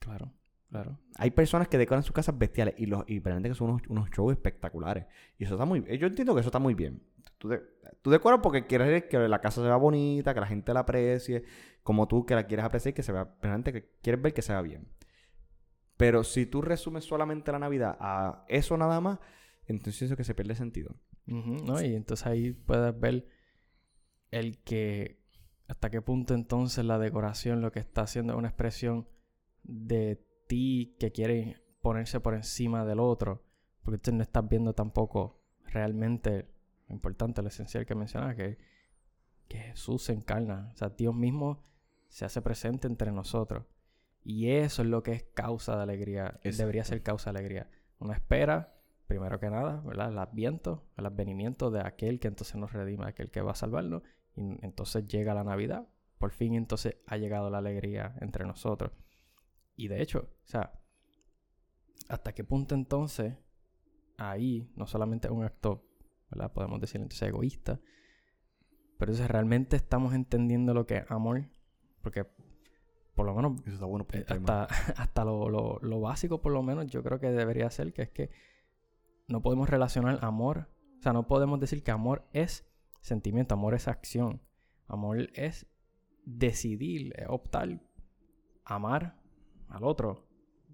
Claro, 0.00 0.32
claro. 0.70 0.98
Hay 1.16 1.30
personas 1.30 1.68
que 1.68 1.78
decoran 1.78 2.02
sus 2.02 2.12
casas 2.12 2.38
bestiales 2.38 2.74
y, 2.78 2.86
los, 2.86 3.04
y 3.06 3.20
que 3.20 3.54
son 3.54 3.70
unos, 3.70 3.82
unos 3.88 4.10
shows 4.10 4.32
espectaculares. 4.32 5.06
Y 5.38 5.44
eso 5.44 5.54
está 5.54 5.64
muy 5.64 5.84
Yo 5.98 6.06
entiendo 6.06 6.34
que 6.34 6.40
eso 6.40 6.48
está 6.48 6.58
muy 6.58 6.74
bien. 6.74 7.02
Tú, 7.38 7.50
tú 8.02 8.10
decoras 8.10 8.40
porque 8.42 8.66
quieres 8.66 9.04
que 9.04 9.18
la 9.18 9.40
casa 9.40 9.60
se 9.60 9.66
vea 9.66 9.76
bonita, 9.76 10.34
que 10.34 10.40
la 10.40 10.46
gente 10.46 10.74
la 10.74 10.80
aprecie, 10.80 11.44
como 11.82 12.08
tú 12.08 12.26
que 12.26 12.34
la 12.34 12.46
quieres 12.46 12.64
apreciar 12.64 12.94
que 12.94 13.02
se 13.02 13.12
vea, 13.12 13.34
que 13.64 13.90
quieres 14.02 14.20
ver 14.20 14.34
que 14.34 14.42
se 14.42 14.52
vea 14.52 14.62
bien. 14.62 14.88
Pero 15.96 16.22
si 16.22 16.46
tú 16.46 16.62
resumes 16.62 17.04
solamente 17.04 17.50
la 17.50 17.58
Navidad 17.58 17.96
a 18.00 18.44
eso 18.48 18.76
nada 18.76 19.00
más, 19.00 19.18
entonces 19.66 20.02
eso 20.02 20.16
que 20.16 20.24
se 20.24 20.34
pierde 20.34 20.54
sentido. 20.54 20.94
¿no? 21.26 21.82
Y 21.82 21.94
entonces 21.94 22.26
ahí 22.26 22.52
puedes 22.52 22.98
ver 22.98 23.26
el 24.30 24.58
que 24.58 25.18
hasta 25.66 25.90
qué 25.90 26.00
punto 26.00 26.34
entonces 26.34 26.84
la 26.84 26.98
decoración 26.98 27.60
lo 27.60 27.72
que 27.72 27.80
está 27.80 28.02
haciendo 28.02 28.32
es 28.32 28.38
una 28.38 28.48
expresión 28.48 29.06
de 29.62 30.24
ti 30.48 30.96
que 30.98 31.12
quiere 31.12 31.62
ponerse 31.80 32.18
por 32.18 32.34
encima 32.34 32.84
del 32.84 32.98
otro, 32.98 33.44
porque 33.82 33.98
tú 33.98 34.12
no 34.12 34.22
estás 34.22 34.48
viendo 34.48 34.74
tampoco 34.74 35.40
realmente 35.64 36.48
lo 36.88 36.94
importante, 36.94 37.42
lo 37.42 37.48
esencial 37.48 37.86
que 37.86 37.94
mencionaba, 37.94 38.34
que, 38.34 38.58
que 39.46 39.58
Jesús 39.58 40.02
se 40.02 40.12
encarna, 40.12 40.70
o 40.74 40.76
sea, 40.76 40.88
Dios 40.88 41.14
mismo 41.14 41.62
se 42.08 42.24
hace 42.24 42.42
presente 42.42 42.88
entre 42.88 43.12
nosotros. 43.12 43.64
Y 44.24 44.50
eso 44.50 44.82
es 44.82 44.88
lo 44.88 45.02
que 45.02 45.12
es 45.12 45.22
causa 45.34 45.76
de 45.76 45.82
alegría, 45.82 46.40
debería 46.42 46.84
ser 46.84 47.02
causa 47.02 47.32
de 47.32 47.38
alegría. 47.38 47.70
Una 47.98 48.14
espera, 48.14 48.74
primero 49.06 49.40
que 49.40 49.48
nada, 49.48 49.80
¿verdad? 49.86 50.10
El 50.10 50.18
adviento, 50.18 50.84
el 50.96 51.06
advenimiento 51.06 51.70
de 51.70 51.80
aquel 51.80 52.20
que 52.20 52.28
entonces 52.28 52.56
nos 52.56 52.72
redima, 52.72 53.08
aquel 53.08 53.30
que 53.30 53.40
va 53.40 53.52
a 53.52 53.54
salvarnos. 53.54 54.02
Y 54.36 54.64
entonces 54.64 55.06
llega 55.06 55.34
la 55.34 55.44
Navidad. 55.44 55.88
Por 56.18 56.32
fin 56.32 56.54
entonces 56.54 56.96
ha 57.06 57.16
llegado 57.16 57.48
la 57.48 57.58
alegría 57.58 58.16
entre 58.20 58.44
nosotros. 58.44 58.92
Y 59.78 59.86
de 59.86 60.02
hecho, 60.02 60.28
o 60.44 60.46
sea, 60.46 60.72
¿hasta 62.08 62.32
qué 62.34 62.42
punto 62.42 62.74
entonces 62.74 63.36
ahí 64.16 64.68
no 64.74 64.88
solamente 64.88 65.28
es 65.28 65.32
un 65.32 65.44
acto, 65.44 65.86
¿verdad? 66.32 66.52
Podemos 66.52 66.80
decir 66.80 67.00
entonces 67.00 67.28
egoísta, 67.28 67.80
pero 68.98 69.12
entonces 69.12 69.30
realmente 69.30 69.76
estamos 69.76 70.14
entendiendo 70.14 70.74
lo 70.74 70.84
que 70.84 70.96
es 70.96 71.10
amor, 71.12 71.48
porque 72.02 72.26
por 73.14 73.24
lo 73.24 73.34
menos 73.36 73.60
Eso 73.60 73.74
está 73.74 73.86
bueno 73.86 74.04
eh, 74.12 74.24
hasta, 74.28 74.64
hasta 74.96 75.24
lo, 75.24 75.48
lo, 75.48 75.78
lo, 75.80 76.00
básico 76.00 76.42
por 76.42 76.52
lo 76.52 76.62
menos 76.62 76.86
yo 76.88 77.02
creo 77.04 77.20
que 77.20 77.30
debería 77.30 77.70
ser 77.70 77.92
que 77.92 78.02
es 78.02 78.10
que 78.10 78.30
no 79.28 79.42
podemos 79.42 79.70
relacionar 79.70 80.18
amor, 80.22 80.68
o 80.98 81.02
sea, 81.02 81.12
no 81.12 81.28
podemos 81.28 81.60
decir 81.60 81.84
que 81.84 81.92
amor 81.92 82.28
es 82.32 82.68
sentimiento, 83.00 83.54
amor 83.54 83.74
es 83.74 83.86
acción, 83.86 84.42
amor 84.88 85.28
es 85.34 85.68
decidir, 86.24 87.14
optar, 87.28 87.80
amar 88.64 89.17
al 89.68 89.84
otro. 89.84 90.26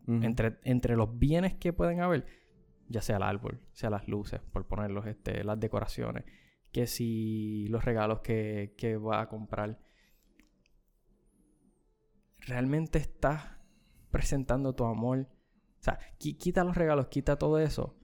entre, 0.06 0.58
entre 0.64 0.96
los 0.96 1.18
bienes 1.18 1.54
que 1.54 1.72
pueden 1.72 2.00
haber, 2.00 2.26
ya 2.88 3.00
sea 3.00 3.16
el 3.16 3.22
árbol, 3.22 3.60
sea 3.72 3.88
las 3.88 4.06
luces, 4.06 4.40
por 4.52 4.66
ponerlos, 4.66 5.06
este, 5.06 5.42
las 5.44 5.58
decoraciones, 5.58 6.24
que 6.72 6.86
si 6.86 7.68
los 7.68 7.84
regalos 7.84 8.20
que, 8.20 8.74
que 8.76 8.96
va 8.96 9.22
a 9.22 9.28
comprar, 9.28 9.78
realmente 12.40 12.98
estás 12.98 13.56
presentando 14.10 14.74
tu 14.74 14.84
amor. 14.84 15.26
O 15.80 15.82
sea, 15.82 15.98
quita 16.18 16.64
los 16.64 16.76
regalos, 16.76 17.08
quita 17.08 17.36
todo 17.36 17.58
eso. 17.58 17.96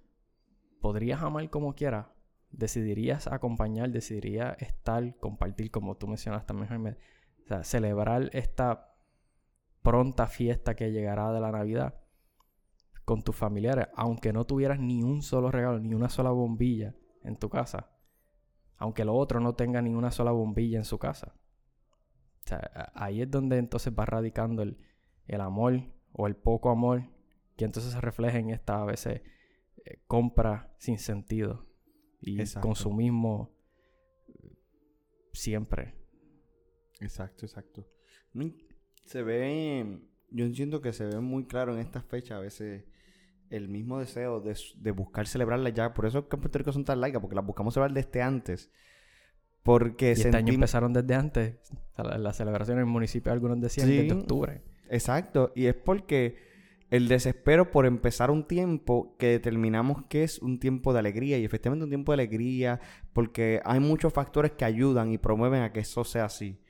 Podrías 0.80 1.23
amar 1.23 1.49
como 1.50 1.75
quieras, 1.75 2.06
decidirías 2.50 3.26
acompañar, 3.26 3.90
decidirías 3.90 4.61
estar, 4.61 5.16
compartir, 5.18 5.70
como 5.70 5.97
tú 5.97 6.09
mencionaste 6.09 6.47
también, 6.47 6.97
o 7.44 7.47
sea, 7.47 7.64
celebrar 7.64 8.30
esta 8.32 8.89
pronta 9.83 10.27
fiesta 10.27 10.75
que 10.75 10.93
llegará 10.93 11.33
de 11.33 11.40
la 11.40 11.51
Navidad 11.51 11.95
con 13.05 13.23
tus 13.23 13.35
familiares, 13.35 13.88
aunque 13.95 14.33
no 14.33 14.45
tuvieras 14.45 14.79
ni 14.79 15.03
un 15.03 15.23
solo 15.23 15.51
regalo, 15.51 15.81
ni 15.81 15.95
una 15.95 16.09
sola 16.09 16.31
bombilla 16.31 16.95
en 17.25 17.37
tu 17.37 17.49
casa, 17.49 17.90
aunque 18.77 19.05
lo 19.05 19.14
otro 19.14 19.40
no 19.40 19.55
tenga 19.55 19.83
ni 19.83 19.95
una 19.95 20.11
sola 20.11 20.31
bombilla 20.31 20.79
en 20.79 20.85
su 20.85 20.99
casa. 20.99 21.35
O 22.45 22.49
sea, 22.49 22.93
ahí 22.95 23.23
es 23.23 23.31
donde 23.31 23.59
entonces 23.59 23.93
va 23.99 24.07
radicando 24.07 24.62
el, 24.62 24.79
el 25.27 25.40
amor 25.40 25.83
o 26.12 26.27
el 26.27 26.37
poco 26.37 26.71
amor 26.71 27.05
que 27.57 27.64
entonces 27.64 27.93
se 27.93 28.01
refleja 28.01 28.38
en 28.38 28.51
esta 28.51 28.81
a 28.81 28.85
veces 28.85 29.23
eh, 29.85 30.01
compra 30.07 30.75
sin 30.79 30.99
sentido 30.99 31.66
y 32.21 32.43
consumismo 32.61 33.51
siempre. 35.33 35.95
Exacto, 37.01 37.47
exacto. 37.47 37.87
Se 39.11 39.25
ve, 39.25 39.99
yo 40.31 40.44
entiendo 40.44 40.81
que 40.81 40.92
se 40.92 41.05
ve 41.05 41.18
muy 41.18 41.44
claro 41.44 41.75
en 41.75 41.81
estas 41.81 42.05
fechas 42.05 42.38
a 42.38 42.40
veces 42.40 42.85
el 43.51 43.68
mismo 43.68 43.99
deseo 43.99 44.40
de, 44.40 44.90
buscar 44.92 45.27
celebrarla 45.27 45.70
ya. 45.70 45.92
Por 45.94 46.07
eso 46.07 46.29
que 46.29 46.37
en 46.37 46.42
Puerto 46.42 46.59
Rico 46.59 46.70
son 46.70 46.85
tan 46.85 47.01
largas, 47.01 47.20
porque 47.20 47.35
las 47.35 47.44
buscamos 47.44 47.75
celebrar 47.75 47.92
desde 47.92 48.23
antes. 48.23 48.70
Porque 49.64 50.11
y 50.11 50.12
este 50.12 50.37
año 50.37 50.53
empezaron 50.53 50.92
desde 50.92 51.16
antes. 51.16 51.57
la, 51.96 52.33
celebración 52.33 52.79
en 52.79 52.85
el 52.85 52.87
municipio, 52.88 53.33
algunos 53.33 53.61
decían 53.61 53.88
desde 53.88 54.12
octubre. 54.12 54.62
Exacto. 54.88 55.51
Y 55.57 55.66
es 55.66 55.75
porque 55.75 56.37
el 56.90 57.09
desespero 57.09 57.73
por 57.73 57.87
empezar 57.87 58.31
un 58.31 58.46
tiempo 58.46 59.16
que 59.18 59.27
determinamos 59.27 60.05
que 60.07 60.23
es 60.23 60.38
un 60.38 60.61
tiempo 60.61 60.92
de 60.92 61.01
alegría 61.01 61.37
y 61.37 61.44
efectivamente 61.44 61.83
un 61.83 61.90
tiempo 61.90 62.12
de 62.12 62.23
alegría 62.23 62.79
porque 63.12 63.61
hay 63.64 63.81
muchos 63.81 64.12
factores 64.12 64.53
que 64.53 64.64
ayudan 64.64 65.11
y 65.11 65.18
promueven 65.18 65.62
a 65.62 65.73
que 65.73 65.81
eso 65.81 66.05
sea 66.05 66.27
así. 66.27 66.61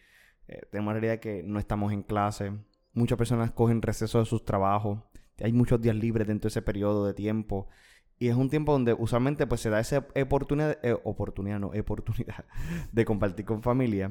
Eh, 0.50 0.62
tenemos 0.70 0.94
la 0.94 1.00
realidad 1.00 1.20
que 1.20 1.44
no 1.44 1.60
estamos 1.60 1.92
en 1.92 2.02
clase, 2.02 2.52
muchas 2.92 3.16
personas 3.16 3.52
cogen 3.52 3.82
receso 3.82 4.18
de 4.18 4.24
sus 4.24 4.44
trabajos, 4.44 4.98
hay 5.40 5.52
muchos 5.52 5.80
días 5.80 5.94
libres 5.94 6.26
dentro 6.26 6.48
de 6.48 6.50
ese 6.50 6.60
periodo 6.60 7.06
de 7.06 7.14
tiempo 7.14 7.68
y 8.18 8.28
es 8.28 8.34
un 8.34 8.50
tiempo 8.50 8.72
donde 8.72 8.92
usualmente 8.92 9.46
pues 9.46 9.60
se 9.60 9.70
da 9.70 9.78
esa 9.78 10.06
oportunidad, 10.20 10.76
eh, 10.82 10.96
oportunidad 11.04 11.60
no, 11.60 11.68
oportunidad 11.68 12.44
de 12.92 13.04
compartir 13.04 13.46
con 13.46 13.62
familia 13.62 14.10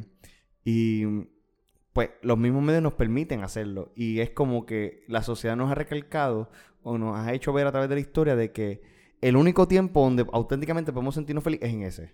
y 0.64 1.04
pues 1.94 2.12
los 2.22 2.38
mismos 2.38 2.64
medios 2.64 2.82
nos 2.82 2.94
permiten 2.94 3.44
hacerlo. 3.44 3.92
Y 3.96 4.20
es 4.20 4.30
como 4.30 4.66
que 4.66 5.04
la 5.08 5.22
sociedad 5.22 5.56
nos 5.56 5.72
ha 5.72 5.76
recalcado 5.76 6.50
o 6.82 6.98
nos 6.98 7.18
ha 7.18 7.34
hecho 7.34 7.52
ver 7.52 7.68
a 7.68 7.72
través 7.72 7.90
de 7.90 7.96
la 7.96 8.02
historia 8.02 8.36
de 8.36 8.52
que 8.52 8.82
el 9.22 9.36
único 9.36 9.68
tiempo 9.68 10.02
donde 10.02 10.26
auténticamente 10.32 10.94
podemos 10.94 11.16
sentirnos 11.16 11.44
felices 11.44 11.68
es 11.68 11.76
en 11.76 11.84
ese. 11.84 12.14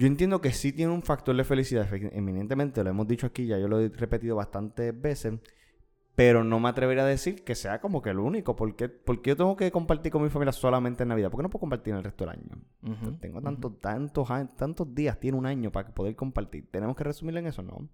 Yo 0.00 0.06
entiendo 0.06 0.40
que 0.40 0.50
sí 0.52 0.72
tiene 0.72 0.94
un 0.94 1.02
factor 1.02 1.36
de 1.36 1.44
felicidad, 1.44 1.86
eminentemente, 1.92 2.82
lo 2.82 2.88
hemos 2.88 3.06
dicho 3.06 3.26
aquí, 3.26 3.44
ya 3.44 3.58
yo 3.58 3.68
lo 3.68 3.80
he 3.80 3.90
repetido 3.90 4.34
bastantes 4.34 4.98
veces, 4.98 5.34
pero 6.14 6.42
no 6.42 6.58
me 6.58 6.70
atrevería 6.70 7.02
a 7.02 7.06
decir 7.06 7.44
que 7.44 7.54
sea 7.54 7.82
como 7.82 8.00
que 8.00 8.08
el 8.08 8.18
único, 8.18 8.56
porque, 8.56 8.88
porque 8.88 9.28
yo 9.28 9.36
tengo 9.36 9.56
que 9.58 9.70
compartir 9.70 10.10
con 10.10 10.22
mi 10.22 10.30
familia 10.30 10.52
solamente 10.52 11.02
en 11.02 11.10
Navidad, 11.10 11.30
porque 11.30 11.42
no 11.42 11.50
puedo 11.50 11.60
compartir 11.60 11.92
en 11.92 11.98
el 11.98 12.04
resto 12.04 12.24
del 12.24 12.32
año. 12.32 13.18
tengo 13.20 13.42
tantos, 13.42 13.78
tantos, 13.78 14.26
tantos 14.56 14.94
días, 14.94 15.20
tiene 15.20 15.36
un 15.36 15.44
año 15.44 15.70
para 15.70 15.92
poder 15.92 16.16
compartir. 16.16 16.66
¿Tenemos 16.70 16.96
que 16.96 17.04
resumirlo 17.04 17.40
en 17.40 17.48
eso? 17.48 17.62
No. 17.62 17.86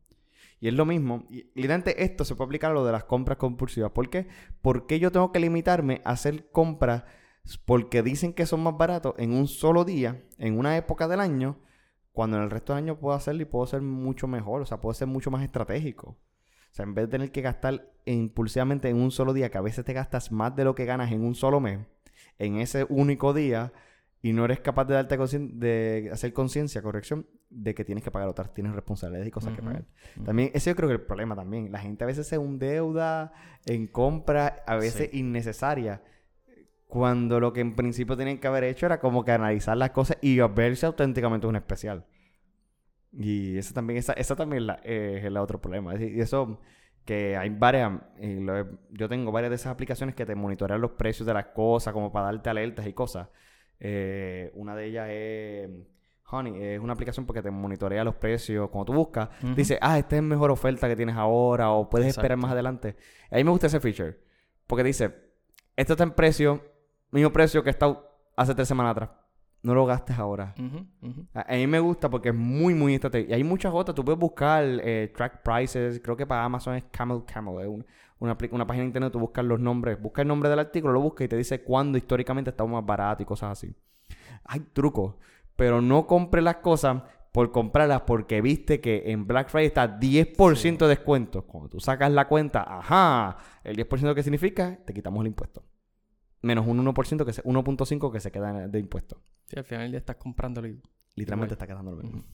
Y 0.61 0.69
es 0.69 0.75
lo 0.75 0.85
mismo. 0.85 1.27
Y 1.29 1.51
literalmente 1.57 2.05
esto 2.05 2.25
se 2.25 2.37
puede 2.37 2.47
aplicar 2.47 2.71
a 2.71 2.75
lo 2.75 2.87
de 2.87 2.93
las 2.93 3.03
compras 3.03 3.37
compulsivas. 3.37 3.91
¿Por 3.91 4.11
qué? 4.11 4.29
Porque 4.63 5.01
yo 5.01 5.11
tengo 5.11 5.33
que 5.33 5.41
limitarme 5.41 6.03
a 6.05 6.11
hacer 6.11 6.53
compras 6.53 7.03
porque 7.65 8.05
dicen 8.05 8.33
que 8.33 8.47
son 8.47 8.63
más 8.63 8.79
baratos 8.79 9.17
en 9.19 9.33
un 9.33 9.49
solo 9.49 9.85
día, 9.85 10.23
en 10.39 10.57
una 10.57 10.77
época 10.77 11.09
del 11.09 11.19
año, 11.19 11.59
cuando 12.17 12.39
en 12.39 12.45
el 12.45 12.51
resto 12.51 12.73
del 12.73 12.83
año 12.83 12.99
puedo 12.99 13.15
hacerlo 13.15 13.43
y 13.43 13.45
puedo 13.45 13.67
ser 13.67 13.83
mucho 13.83 14.27
mejor, 14.27 14.63
o 14.63 14.65
sea, 14.65 14.81
puedo 14.81 14.95
ser 14.95 15.07
mucho 15.07 15.31
más 15.31 15.45
estratégico. 15.45 16.09
O 16.13 16.17
sea, 16.71 16.85
en 16.85 16.95
vez 16.95 17.05
de 17.05 17.11
tener 17.11 17.31
que 17.31 17.43
gastar 17.43 17.93
impulsivamente 18.07 18.89
en 18.89 18.97
un 18.97 19.11
solo 19.11 19.35
día, 19.35 19.51
que 19.51 19.59
a 19.59 19.61
veces 19.61 19.85
te 19.85 19.93
gastas 19.93 20.33
más 20.33 20.57
de 20.57 20.65
lo 20.65 20.75
que 20.75 20.87
ganas 20.87 21.13
en 21.13 21.23
un 21.23 21.35
solo 21.35 21.61
mes, 21.61 21.81
en 22.39 22.57
ese 22.57 22.87
único 22.89 23.35
día, 23.35 23.75
y 24.23 24.33
no 24.33 24.47
eres 24.47 24.61
capaz 24.61 24.87
de 24.87 24.95
darte 24.95 25.19
de 25.19 26.09
hacer 26.11 26.33
conciencia, 26.33 26.81
corrección, 26.81 27.27
de 27.51 27.75
que 27.75 27.85
tienes 27.85 28.03
que 28.03 28.11
pagar 28.11 28.31
otras, 28.31 28.55
tienes 28.55 28.73
responsabilidades 28.73 29.29
y 29.29 29.31
cosas 29.31 29.55
que 29.55 29.61
pagar. 29.61 29.85
También, 30.25 30.51
ese 30.55 30.71
yo 30.71 30.77
creo 30.77 30.89
que 30.89 30.95
es 30.95 31.01
el 31.01 31.07
problema 31.07 31.37
también. 31.37 31.71
La 31.71 31.81
gente 31.81 32.03
a 32.05 32.07
veces 32.07 32.27
se 32.27 32.39
deuda 32.39 33.35
en 33.67 33.89
compra, 33.89 34.65
a 34.67 34.77
veces 34.77 35.13
innecesaria, 35.13 36.03
cuando 36.87 37.41
lo 37.41 37.53
que 37.53 37.61
en 37.61 37.75
principio 37.75 38.17
tenían 38.17 38.39
que 38.39 38.47
haber 38.47 38.65
hecho 38.65 38.87
era 38.87 39.01
como 39.01 39.25
que 39.25 39.33
analizar 39.33 39.77
las 39.77 39.91
cosas 39.91 40.19
y 40.21 40.39
verse 40.41 40.87
auténticamente 40.87 41.47
un 41.47 41.57
especial. 41.57 42.05
Y 43.13 43.57
eso 43.57 43.75
también, 43.75 43.99
esa, 43.99 44.13
esa 44.13 44.37
también 44.37 44.67
es 44.83 45.25
el 45.25 45.37
otro 45.37 45.61
problema. 45.61 45.95
Y 45.97 46.21
eso 46.21 46.61
que 47.05 47.37
hay 47.37 47.51
varias, 47.51 47.93
yo 48.91 49.09
tengo 49.09 49.33
varias 49.33 49.51
de 49.51 49.57
esas 49.57 49.73
aplicaciones 49.73 50.15
que 50.15 50.27
te 50.27 50.35
monitorean 50.35 50.81
los 50.81 50.93
precios 50.93 51.27
de 51.27 51.35
las 51.35 51.47
cosas, 51.47 51.93
como 51.93 52.13
para 52.13 52.27
darte 52.27 52.51
alertas 52.51 52.87
y 52.87 52.93
cosas. 52.93 53.29
Eh, 53.79 54.51
una 54.55 54.75
de 54.75 54.87
ellas 54.87 55.09
es 55.11 55.71
Honey, 56.29 56.61
es 56.61 56.81
una 56.81 56.95
aplicación 56.95 57.25
porque 57.25 57.43
te 57.43 57.51
monitorea 57.51 58.03
los 58.03 58.17
precios. 58.17 58.69
Cuando 58.71 58.87
tú 58.87 58.93
buscas, 58.93 59.29
dice, 59.55 59.79
ah, 59.81 59.99
esta 59.99 60.17
es 60.17 60.23
la 60.23 60.29
mejor 60.29 60.51
oferta 60.51 60.89
que 60.89 60.97
tienes 60.97 61.17
ahora 61.17 61.71
o 61.71 61.89
puedes 61.89 62.09
esperar 62.09 62.37
más 62.37 62.51
adelante. 62.51 62.97
A 63.31 63.37
mí 63.37 63.45
me 63.45 63.51
gusta 63.51 63.69
ese 63.69 63.79
feature 63.79 64.19
porque 64.67 64.83
dice, 64.83 65.15
esto 65.77 65.93
está 65.93 66.03
en 66.03 66.11
precio, 66.11 66.61
mismo 67.11 67.33
precio 67.33 67.63
que 67.63 67.71
está 67.71 67.99
hace 68.37 68.55
tres 68.55 68.69
semanas 68.69 68.93
atrás. 68.93 69.11
No 69.63 69.75
lo 69.75 69.85
gastes 69.85 70.17
ahora. 70.17 70.55
A, 71.35 71.55
mí 71.55 71.67
me 71.67 71.81
gusta 71.81 72.09
porque 72.09 72.29
es 72.29 72.35
muy, 72.35 72.73
muy 72.75 72.95
estratégico. 72.95 73.33
Y 73.33 73.35
hay 73.35 73.43
muchas 73.43 73.73
otras. 73.75 73.95
Tú 73.95 74.05
puedes 74.05 74.19
buscar 74.19 74.65
eh, 74.65 75.13
track 75.17 75.43
prices. 75.43 76.01
Creo 76.03 76.17
que 76.17 76.25
para 76.25 76.45
Amazon 76.45 76.77
es 76.77 76.85
Camel 76.91 77.25
Camel. 77.27 77.61
Es 77.61 77.67
una, 78.19 78.37
una, 78.53 78.67
página 78.67 78.83
de 78.83 78.87
internet. 78.87 79.13
Tú 79.13 79.19
buscas 79.19 79.45
los 79.45 79.59
nombres. 79.59 80.01
Busca 80.01 80.23
el 80.23 80.29
nombre 80.29 80.49
del 80.49 80.61
artículo, 80.61 80.93
lo 80.93 81.01
buscas 81.01 81.25
y 81.25 81.29
te 81.29 81.37
dice 81.37 81.63
cuándo 81.65 81.99
históricamente 81.99 82.51
está 82.51 82.65
más 82.65 82.87
barato 82.87 83.25
y 83.25 83.27
cosas 83.27 83.53
así. 83.53 83.75
Hay 84.45 84.61
trucos. 84.73 85.17
Pero 85.57 85.81
no 85.81 86.07
compres 86.07 86.45
las 86.45 86.57
cosas 86.57 87.03
por 87.33 87.51
comprarlas 87.51 88.03
porque 88.03 88.41
viste 88.41 88.81
que 88.81 89.03
en 89.07 89.27
Black 89.27 89.49
Friday 89.49 89.67
está 89.67 89.99
10% 89.99 90.79
de 90.79 90.87
descuento. 90.87 91.43
Cuando 91.43 91.69
tú 91.69 91.81
sacas 91.81 92.13
la 92.13 92.29
cuenta, 92.29 92.79
ajá, 92.79 93.37
el 93.65 93.77
10% 93.77 94.15
que 94.15 94.23
significa, 94.23 94.79
te 94.85 94.95
quitamos 94.95 95.23
el 95.23 95.27
impuesto. 95.27 95.65
Menos 96.47 96.67
un 96.67 96.85
1%, 96.85 97.25
que 97.25 97.33
se, 97.33 97.43
1.5% 97.45 98.13
que 98.13 98.21
se 98.21 98.31
queda 98.33 98.69
de 98.69 98.79
impuestos. 98.79 99.19
Sí, 99.47 99.59
al 99.59 99.65
final 99.65 99.91
día 99.91 99.99
estás 99.99 100.17
comprándolo 100.17 100.69
y... 100.69 100.81
Literalmente 101.15 101.55
está 101.55 101.67
quedando 101.67 101.93
lo 101.93 102.03
mismo. 102.03 102.25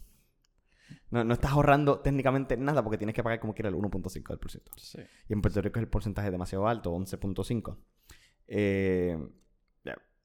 No, 1.11 1.25
no, 1.25 1.35
estás 1.35 1.53
ahorrando 1.53 2.01
técnicamente 2.01 2.57
nada 2.57 2.83
porque 2.83 2.98
tienes 2.98 3.14
que 3.14 3.22
pagar 3.22 3.38
como 3.38 3.55
quiera 3.55 3.68
el 3.68 3.77
1.5 3.77 4.29
del 4.29 4.38
por 4.38 4.51
ciento. 4.51 4.72
Sí. 4.77 4.98
Y 5.29 5.33
en 5.33 5.40
Puerto 5.40 5.62
Rico 5.62 5.79
es 5.79 5.85
el 5.85 5.88
porcentaje 5.88 6.31
demasiado 6.31 6.66
alto, 6.66 6.92
11.5. 6.92 7.77
Eh, 8.48 9.18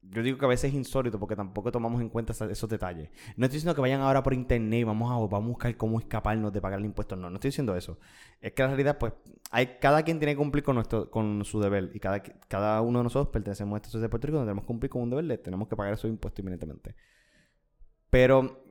yo 0.09 0.23
digo 0.23 0.37
que 0.37 0.45
a 0.45 0.47
veces 0.47 0.69
es 0.69 0.75
insólito 0.75 1.19
porque 1.19 1.35
tampoco 1.35 1.71
tomamos 1.71 2.01
en 2.01 2.09
cuenta 2.09 2.33
esos 2.33 2.69
detalles. 2.69 3.09
No 3.35 3.45
estoy 3.45 3.57
diciendo 3.57 3.75
que 3.75 3.81
vayan 3.81 4.01
ahora 4.01 4.23
por 4.23 4.33
internet 4.33 4.81
y 4.81 4.83
vamos 4.83 5.11
a, 5.11 5.15
vamos 5.27 5.45
a 5.45 5.49
buscar 5.49 5.77
cómo 5.77 5.99
escaparnos 5.99 6.53
de 6.53 6.61
pagar 6.61 6.79
el 6.79 6.85
impuesto. 6.85 7.15
No, 7.15 7.29
no 7.29 7.35
estoy 7.35 7.49
diciendo 7.49 7.75
eso. 7.75 7.99
Es 8.39 8.53
que 8.53 8.61
la 8.61 8.69
realidad, 8.69 8.97
pues, 8.97 9.13
hay, 9.51 9.77
cada 9.79 10.03
quien 10.03 10.19
tiene 10.19 10.33
que 10.33 10.37
cumplir 10.37 10.63
con, 10.63 10.75
nuestro, 10.75 11.09
con 11.09 11.43
su 11.43 11.59
deber. 11.59 11.91
Y 11.93 11.99
cada, 11.99 12.21
cada 12.21 12.81
uno 12.81 12.99
de 12.99 13.03
nosotros 13.03 13.31
pertenecemos 13.31 13.75
a 13.75 13.77
esta 13.77 13.89
sociedad 13.89 14.05
de 14.05 14.09
Puerto 14.09 14.27
Rico 14.27 14.37
donde 14.37 14.49
tenemos 14.49 14.63
que 14.63 14.67
cumplir 14.67 14.89
con 14.89 15.01
un 15.01 15.09
deber, 15.09 15.25
le 15.25 15.37
tenemos 15.37 15.67
que 15.67 15.75
pagar 15.75 15.93
esos 15.93 16.09
impuestos 16.09 16.39
inmediatamente. 16.39 16.95
Pero 18.09 18.63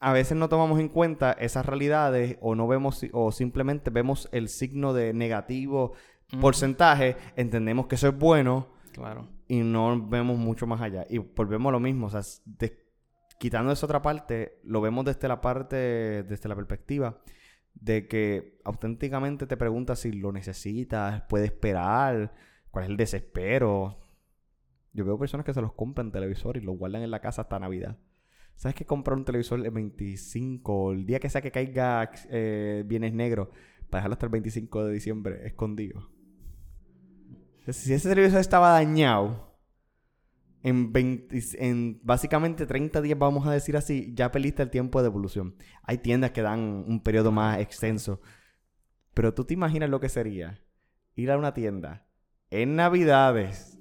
a 0.00 0.12
veces 0.12 0.36
no 0.36 0.48
tomamos 0.48 0.80
en 0.80 0.88
cuenta 0.88 1.32
esas 1.32 1.64
realidades 1.66 2.38
o 2.40 2.54
no 2.54 2.66
vemos 2.66 3.04
o 3.12 3.32
simplemente 3.32 3.90
vemos 3.90 4.28
el 4.32 4.48
signo 4.48 4.92
de 4.92 5.12
negativo 5.12 5.92
porcentaje, 6.40 7.16
entendemos 7.36 7.86
que 7.86 7.96
eso 7.96 8.08
es 8.08 8.16
bueno. 8.16 8.68
Claro. 8.92 9.39
Y 9.50 9.64
no 9.64 10.06
vemos 10.06 10.38
mucho 10.38 10.64
más 10.68 10.80
allá. 10.80 11.04
Y 11.10 11.18
volvemos 11.18 11.70
a 11.70 11.72
lo 11.72 11.80
mismo, 11.80 12.06
o 12.06 12.10
sea, 12.10 12.22
quitando 13.36 13.72
esa 13.72 13.84
otra 13.84 14.00
parte, 14.00 14.60
lo 14.62 14.80
vemos 14.80 15.04
desde 15.04 15.26
la 15.26 15.40
parte, 15.40 15.74
desde 16.22 16.48
la 16.48 16.54
perspectiva 16.54 17.20
de 17.74 18.06
que 18.06 18.60
auténticamente 18.62 19.48
te 19.48 19.56
preguntas 19.56 19.98
si 19.98 20.12
lo 20.12 20.30
necesitas, 20.30 21.22
puede 21.22 21.46
esperar, 21.46 22.32
cuál 22.70 22.84
es 22.84 22.90
el 22.92 22.96
desespero. 22.96 23.98
Yo 24.92 25.04
veo 25.04 25.18
personas 25.18 25.44
que 25.44 25.52
se 25.52 25.60
los 25.60 25.72
compran 25.72 26.12
televisor 26.12 26.56
y 26.56 26.60
los 26.60 26.78
guardan 26.78 27.02
en 27.02 27.10
la 27.10 27.20
casa 27.20 27.42
hasta 27.42 27.58
Navidad. 27.58 27.98
¿Sabes 28.54 28.76
que 28.76 28.86
comprar 28.86 29.18
un 29.18 29.24
televisor 29.24 29.58
el 29.58 29.72
25, 29.72 30.92
el 30.92 31.06
día 31.06 31.18
que 31.18 31.28
sea 31.28 31.42
que 31.42 31.50
caiga 31.50 32.12
eh, 32.30 32.84
bienes 32.86 33.12
negros, 33.14 33.48
para 33.90 34.02
dejarlo 34.02 34.12
hasta 34.12 34.26
el 34.26 34.30
25 34.30 34.84
de 34.84 34.92
diciembre 34.92 35.44
escondido? 35.44 36.19
Si 37.72 37.92
ese 37.92 38.08
televisor 38.08 38.40
estaba 38.40 38.70
dañado, 38.70 39.50
en, 40.62 40.92
en 41.58 42.00
básicamente 42.02 42.66
30 42.66 43.00
días, 43.00 43.18
vamos 43.18 43.46
a 43.46 43.52
decir 43.52 43.76
así, 43.76 44.12
ya 44.14 44.30
peliste 44.30 44.62
el 44.62 44.70
tiempo 44.70 45.00
de 45.00 45.06
evolución. 45.08 45.56
Hay 45.82 45.98
tiendas 45.98 46.32
que 46.32 46.42
dan 46.42 46.84
un 46.86 47.02
periodo 47.02 47.32
más 47.32 47.58
extenso. 47.58 48.20
Pero 49.14 49.34
tú 49.34 49.44
te 49.44 49.54
imaginas 49.54 49.90
lo 49.90 50.00
que 50.00 50.08
sería 50.08 50.62
ir 51.14 51.30
a 51.30 51.38
una 51.38 51.54
tienda 51.54 52.06
en 52.50 52.76
Navidades 52.76 53.78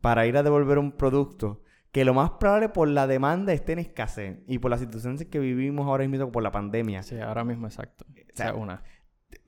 para 0.00 0.26
ir 0.26 0.36
a 0.36 0.42
devolver 0.42 0.78
un 0.78 0.92
producto 0.92 1.62
que 1.92 2.04
lo 2.04 2.12
más 2.12 2.32
probable 2.32 2.68
por 2.68 2.88
la 2.88 3.06
demanda 3.06 3.52
esté 3.52 3.72
en 3.72 3.78
escasez 3.78 4.38
y 4.48 4.58
por 4.58 4.70
las 4.70 4.80
situaciones 4.80 5.24
que 5.26 5.38
vivimos 5.38 5.86
ahora 5.86 6.06
mismo 6.08 6.32
por 6.32 6.42
la 6.42 6.50
pandemia. 6.50 7.02
Sí, 7.02 7.18
ahora 7.20 7.44
mismo 7.44 7.66
exacto. 7.66 8.04
O 8.10 8.36
sea, 8.36 8.54
una. 8.54 8.82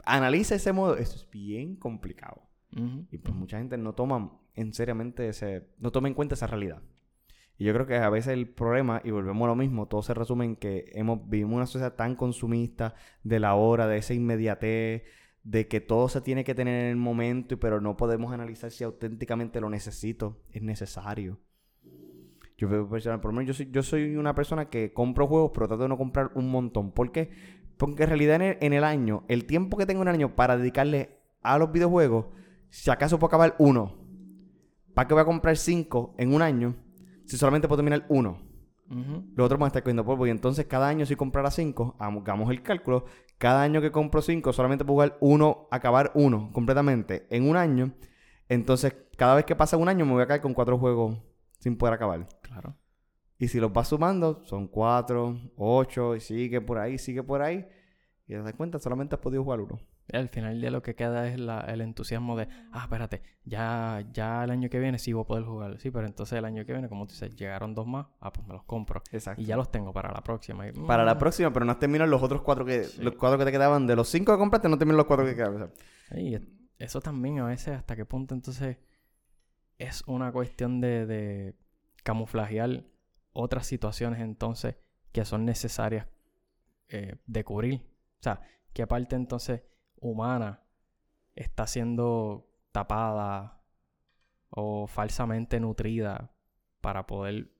Analiza 0.04 0.54
ese 0.54 0.72
modo. 0.72 0.96
Esto 0.96 1.16
es 1.16 1.28
bien 1.28 1.74
complicado. 1.74 2.45
Y 3.10 3.18
pues 3.18 3.34
mucha 3.34 3.58
gente 3.58 3.78
no 3.78 3.94
toma 3.94 4.38
en 4.54 4.74
seriamente 4.74 5.28
ese... 5.28 5.66
No 5.78 5.92
toma 5.92 6.08
en 6.08 6.14
cuenta 6.14 6.34
esa 6.34 6.46
realidad. 6.46 6.82
Y 7.58 7.64
yo 7.64 7.72
creo 7.72 7.86
que 7.86 7.96
a 7.96 8.10
veces 8.10 8.34
el 8.34 8.48
problema, 8.48 9.00
y 9.02 9.10
volvemos 9.10 9.46
a 9.46 9.48
lo 9.48 9.56
mismo, 9.56 9.86
todo 9.86 10.02
se 10.02 10.12
resume 10.12 10.44
en 10.44 10.56
que 10.56 10.90
hemos, 10.92 11.26
vivimos 11.28 11.56
una 11.56 11.66
sociedad 11.66 11.94
tan 11.94 12.14
consumista 12.14 12.94
de 13.22 13.40
la 13.40 13.54
hora, 13.54 13.86
de 13.86 13.96
esa 13.96 14.12
inmediatez, 14.12 15.04
de 15.42 15.68
que 15.68 15.80
todo 15.80 16.08
se 16.08 16.20
tiene 16.20 16.44
que 16.44 16.54
tener 16.54 16.84
en 16.84 16.90
el 16.90 16.96
momento, 16.96 17.58
pero 17.58 17.80
no 17.80 17.96
podemos 17.96 18.32
analizar 18.32 18.70
si 18.70 18.84
auténticamente 18.84 19.60
lo 19.60 19.70
necesito, 19.70 20.42
es 20.50 20.60
necesario. 20.60 21.38
Yo 22.58 22.68
veo 22.68 22.88
personal, 22.88 23.20
por 23.20 23.32
lo 23.32 23.38
menos 23.38 23.48
yo 23.48 23.54
soy, 23.54 23.70
yo 23.70 23.82
soy 23.82 24.16
una 24.16 24.34
persona 24.34 24.68
que 24.68 24.92
compro 24.92 25.26
juegos, 25.26 25.52
pero 25.54 25.68
trato 25.68 25.84
de 25.84 25.88
no 25.88 25.96
comprar 25.96 26.32
un 26.34 26.50
montón. 26.50 26.90
¿Por 26.90 27.12
qué? 27.12 27.30
Porque 27.76 28.02
en 28.02 28.08
realidad 28.08 28.40
en 28.42 28.72
el, 28.72 28.84
año, 28.84 29.24
el 29.28 29.44
tiempo 29.44 29.76
que 29.76 29.86
tengo 29.86 30.02
en 30.02 30.08
el 30.08 30.14
año 30.14 30.34
para 30.34 30.56
dedicarle 30.56 31.18
a 31.42 31.58
los 31.58 31.70
videojuegos, 31.70 32.26
si 32.76 32.90
acaso 32.90 33.18
puedo 33.18 33.28
acabar 33.28 33.56
uno, 33.58 33.94
¿para 34.94 35.08
qué 35.08 35.14
voy 35.14 35.22
a 35.22 35.24
comprar 35.24 35.56
cinco 35.56 36.14
en 36.18 36.34
un 36.34 36.42
año 36.42 36.76
si 37.24 37.36
solamente 37.36 37.66
puedo 37.68 37.78
terminar 37.78 38.04
uno? 38.08 38.38
Los 39.34 39.46
otros 39.46 39.58
van 39.58 39.66
a 39.66 39.68
estar 39.68 39.82
cogiendo 39.82 40.04
polvo. 40.04 40.26
Y 40.26 40.30
entonces 40.30 40.66
cada 40.66 40.86
año 40.86 41.06
si 41.06 41.16
comprara 41.16 41.50
cinco, 41.50 41.96
hagamos 41.98 42.50
el 42.50 42.62
cálculo, 42.62 43.06
cada 43.38 43.62
año 43.62 43.80
que 43.80 43.90
compro 43.90 44.22
cinco 44.22 44.52
solamente 44.52 44.84
puedo 44.84 44.96
jugar 44.96 45.18
uno, 45.20 45.66
acabar 45.70 46.12
uno 46.14 46.50
completamente 46.52 47.26
en 47.30 47.48
un 47.48 47.56
año. 47.56 47.94
Entonces 48.48 48.94
cada 49.16 49.34
vez 49.34 49.46
que 49.46 49.56
pasa 49.56 49.76
un 49.78 49.88
año 49.88 50.04
me 50.04 50.12
voy 50.12 50.22
a 50.22 50.26
caer 50.26 50.42
con 50.42 50.54
cuatro 50.54 50.78
juegos 50.78 51.18
sin 51.58 51.76
poder 51.76 51.94
acabar. 51.94 52.26
Claro. 52.42 52.76
Y 53.38 53.48
si 53.48 53.58
los 53.58 53.72
vas 53.72 53.88
sumando, 53.88 54.44
son 54.44 54.68
cuatro, 54.68 55.36
ocho, 55.56 56.14
y 56.14 56.20
sigue 56.20 56.60
por 56.60 56.78
ahí, 56.78 56.98
sigue 56.98 57.22
por 57.22 57.42
ahí. 57.42 57.66
Y 58.28 58.32
te 58.34 58.42
das 58.42 58.54
cuenta, 58.54 58.78
solamente 58.78 59.14
has 59.14 59.20
podido 59.20 59.42
jugar 59.42 59.60
uno. 59.60 59.80
Al 60.12 60.28
final 60.28 60.60
de 60.60 60.70
lo 60.70 60.82
que 60.82 60.94
queda 60.94 61.26
es 61.26 61.34
el 61.34 61.80
entusiasmo 61.80 62.36
de, 62.36 62.46
ah, 62.70 62.82
espérate, 62.84 63.22
ya, 63.44 64.04
ya 64.12 64.44
el 64.44 64.50
año 64.50 64.70
que 64.70 64.78
viene 64.78 64.98
sí 64.98 65.12
voy 65.12 65.24
a 65.24 65.26
poder 65.26 65.44
jugar. 65.44 65.80
Sí, 65.80 65.90
pero 65.90 66.06
entonces 66.06 66.38
el 66.38 66.44
año 66.44 66.64
que 66.64 66.72
viene, 66.72 66.88
como 66.88 67.06
tú 67.06 67.12
dices, 67.12 67.34
llegaron 67.34 67.74
dos 67.74 67.86
más, 67.86 68.06
ah, 68.20 68.32
pues 68.32 68.46
me 68.46 68.54
los 68.54 68.62
compro. 68.64 69.02
Exacto. 69.10 69.42
Y 69.42 69.46
ya 69.46 69.56
los 69.56 69.70
tengo 69.70 69.92
para 69.92 70.12
la 70.12 70.22
próxima. 70.22 70.64
para 70.86 71.04
la 71.04 71.16
mm. 71.16 71.18
próxima, 71.18 71.52
pero 71.52 71.64
no 71.64 71.72
has 71.72 71.78
terminado 71.78 72.08
los 72.08 72.22
otros 72.22 72.42
cuatro 72.42 72.64
que, 72.64 72.86
los 73.00 73.14
cuatro 73.16 73.38
que 73.38 73.44
te 73.44 73.52
quedaban. 73.52 73.86
De 73.86 73.96
los 73.96 74.08
cinco 74.08 74.32
que 74.32 74.38
compraste, 74.38 74.68
no 74.68 74.78
terminas 74.78 74.98
los 74.98 75.06
cuatro 75.06 75.26
que 75.26 75.34
quedaban. 75.34 75.72
Y 76.14 76.38
eso 76.78 77.00
también 77.00 77.40
a 77.40 77.46
veces, 77.46 77.76
hasta 77.76 77.96
qué 77.96 78.04
punto 78.04 78.34
entonces 78.34 78.78
es 79.78 80.02
una 80.06 80.30
cuestión 80.30 80.80
de, 80.80 81.04
de 81.06 81.56
camuflajear 82.04 82.84
otras 83.32 83.66
situaciones 83.66 84.20
entonces 84.20 84.76
que 85.12 85.24
son 85.24 85.44
necesarias 85.44 86.06
eh, 86.88 87.16
de 87.26 87.44
cubrir. 87.44 87.80
O 88.20 88.22
sea, 88.22 88.40
qué 88.72 88.86
parte 88.86 89.16
entonces 89.16 89.62
humana 90.00 90.62
está 91.34 91.66
siendo 91.66 92.48
tapada 92.72 93.62
o 94.50 94.86
falsamente 94.86 95.60
nutrida 95.60 96.32
para 96.80 97.06
poder 97.06 97.50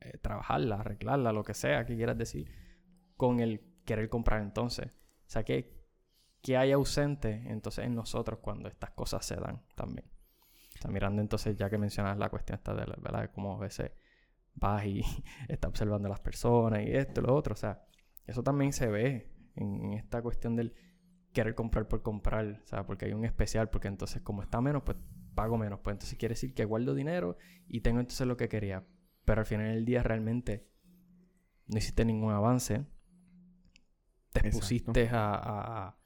eh, 0.00 0.18
trabajarla, 0.18 0.80
arreglarla, 0.80 1.32
lo 1.32 1.42
que 1.42 1.54
sea 1.54 1.84
que 1.84 1.96
quieras 1.96 2.16
decir, 2.16 2.50
con 3.16 3.40
el 3.40 3.60
querer 3.84 4.08
comprar 4.08 4.42
entonces. 4.42 4.86
O 4.88 5.30
sea, 5.30 5.44
que, 5.44 5.76
hay 6.56 6.72
ausente 6.72 7.42
entonces 7.48 7.84
en 7.84 7.94
nosotros 7.94 8.38
cuando 8.40 8.68
estas 8.68 8.90
cosas 8.92 9.26
se 9.26 9.36
dan 9.36 9.62
también. 9.74 10.10
Está 10.72 10.88
mirando 10.88 11.20
entonces, 11.20 11.56
ya 11.56 11.68
que 11.68 11.76
mencionas 11.76 12.16
la 12.16 12.30
cuestión 12.30 12.56
esta 12.56 12.72
de, 12.74 12.86
¿verdad? 12.86 13.22
de 13.22 13.30
cómo 13.30 13.56
a 13.56 13.58
veces 13.58 13.90
vas 14.54 14.86
y 14.86 15.02
estás 15.48 15.68
observando 15.68 16.06
a 16.06 16.10
las 16.10 16.20
personas 16.20 16.82
y 16.86 16.92
esto 16.92 17.20
lo 17.20 17.34
otro. 17.34 17.52
O 17.52 17.56
sea, 17.56 17.84
eso 18.26 18.42
también 18.42 18.72
se 18.72 18.86
ve 18.86 19.30
en, 19.56 19.92
esta 19.94 20.22
cuestión 20.22 20.56
del 20.56 20.74
querer 21.32 21.54
comprar 21.54 21.88
por 21.88 22.02
comprar. 22.02 22.60
O 22.62 22.66
sea, 22.66 22.86
porque 22.86 23.06
hay 23.06 23.12
un 23.12 23.24
especial, 23.24 23.70
porque 23.70 23.88
entonces 23.88 24.22
como 24.22 24.42
está 24.42 24.60
menos, 24.60 24.82
pues 24.82 24.96
pago 25.34 25.56
menos. 25.56 25.80
Pues 25.80 25.94
entonces 25.94 26.18
quiere 26.18 26.34
decir 26.34 26.54
que 26.54 26.64
guardo 26.64 26.94
dinero 26.94 27.36
y 27.68 27.80
tengo 27.80 28.00
entonces 28.00 28.26
lo 28.26 28.36
que 28.36 28.48
quería. 28.48 28.86
Pero 29.24 29.40
al 29.40 29.46
final 29.46 29.74
del 29.74 29.84
día 29.84 30.02
realmente 30.02 30.68
no 31.66 31.78
hiciste 31.78 32.04
ningún 32.04 32.32
avance. 32.32 32.86
Te 34.32 34.46
expusiste 34.46 35.08
a, 35.10 35.86
a, 35.86 35.98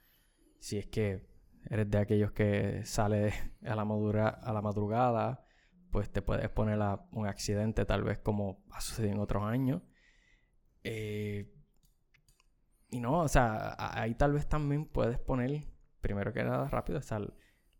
Si 0.59 0.77
es 0.77 0.87
que 0.87 1.27
eres 1.69 1.89
de 1.89 1.97
aquellos 1.97 2.31
que 2.31 2.85
sale 2.85 3.33
a 3.65 3.75
la, 3.75 3.85
madura, 3.85 4.29
a 4.29 4.53
la 4.53 4.61
madrugada, 4.61 5.45
pues 5.91 6.09
te 6.11 6.21
puedes 6.21 6.49
poner 6.49 6.81
a 6.81 7.05
un 7.11 7.27
accidente 7.27 7.85
tal 7.85 8.03
vez 8.03 8.19
como 8.19 8.63
ha 8.71 8.81
sucedido 8.81 9.13
en 9.13 9.19
otros 9.19 9.43
años. 9.43 9.81
Eh, 10.83 11.52
y 12.93 12.99
no, 12.99 13.21
o 13.21 13.27
sea, 13.27 13.75
ahí 13.77 14.13
tal 14.13 14.33
vez 14.33 14.47
también 14.47 14.85
puedes 14.85 15.17
poner, 15.17 15.65
primero 15.99 16.31
que 16.31 16.43
nada, 16.43 16.67
rápido, 16.69 16.99
o 16.99 17.33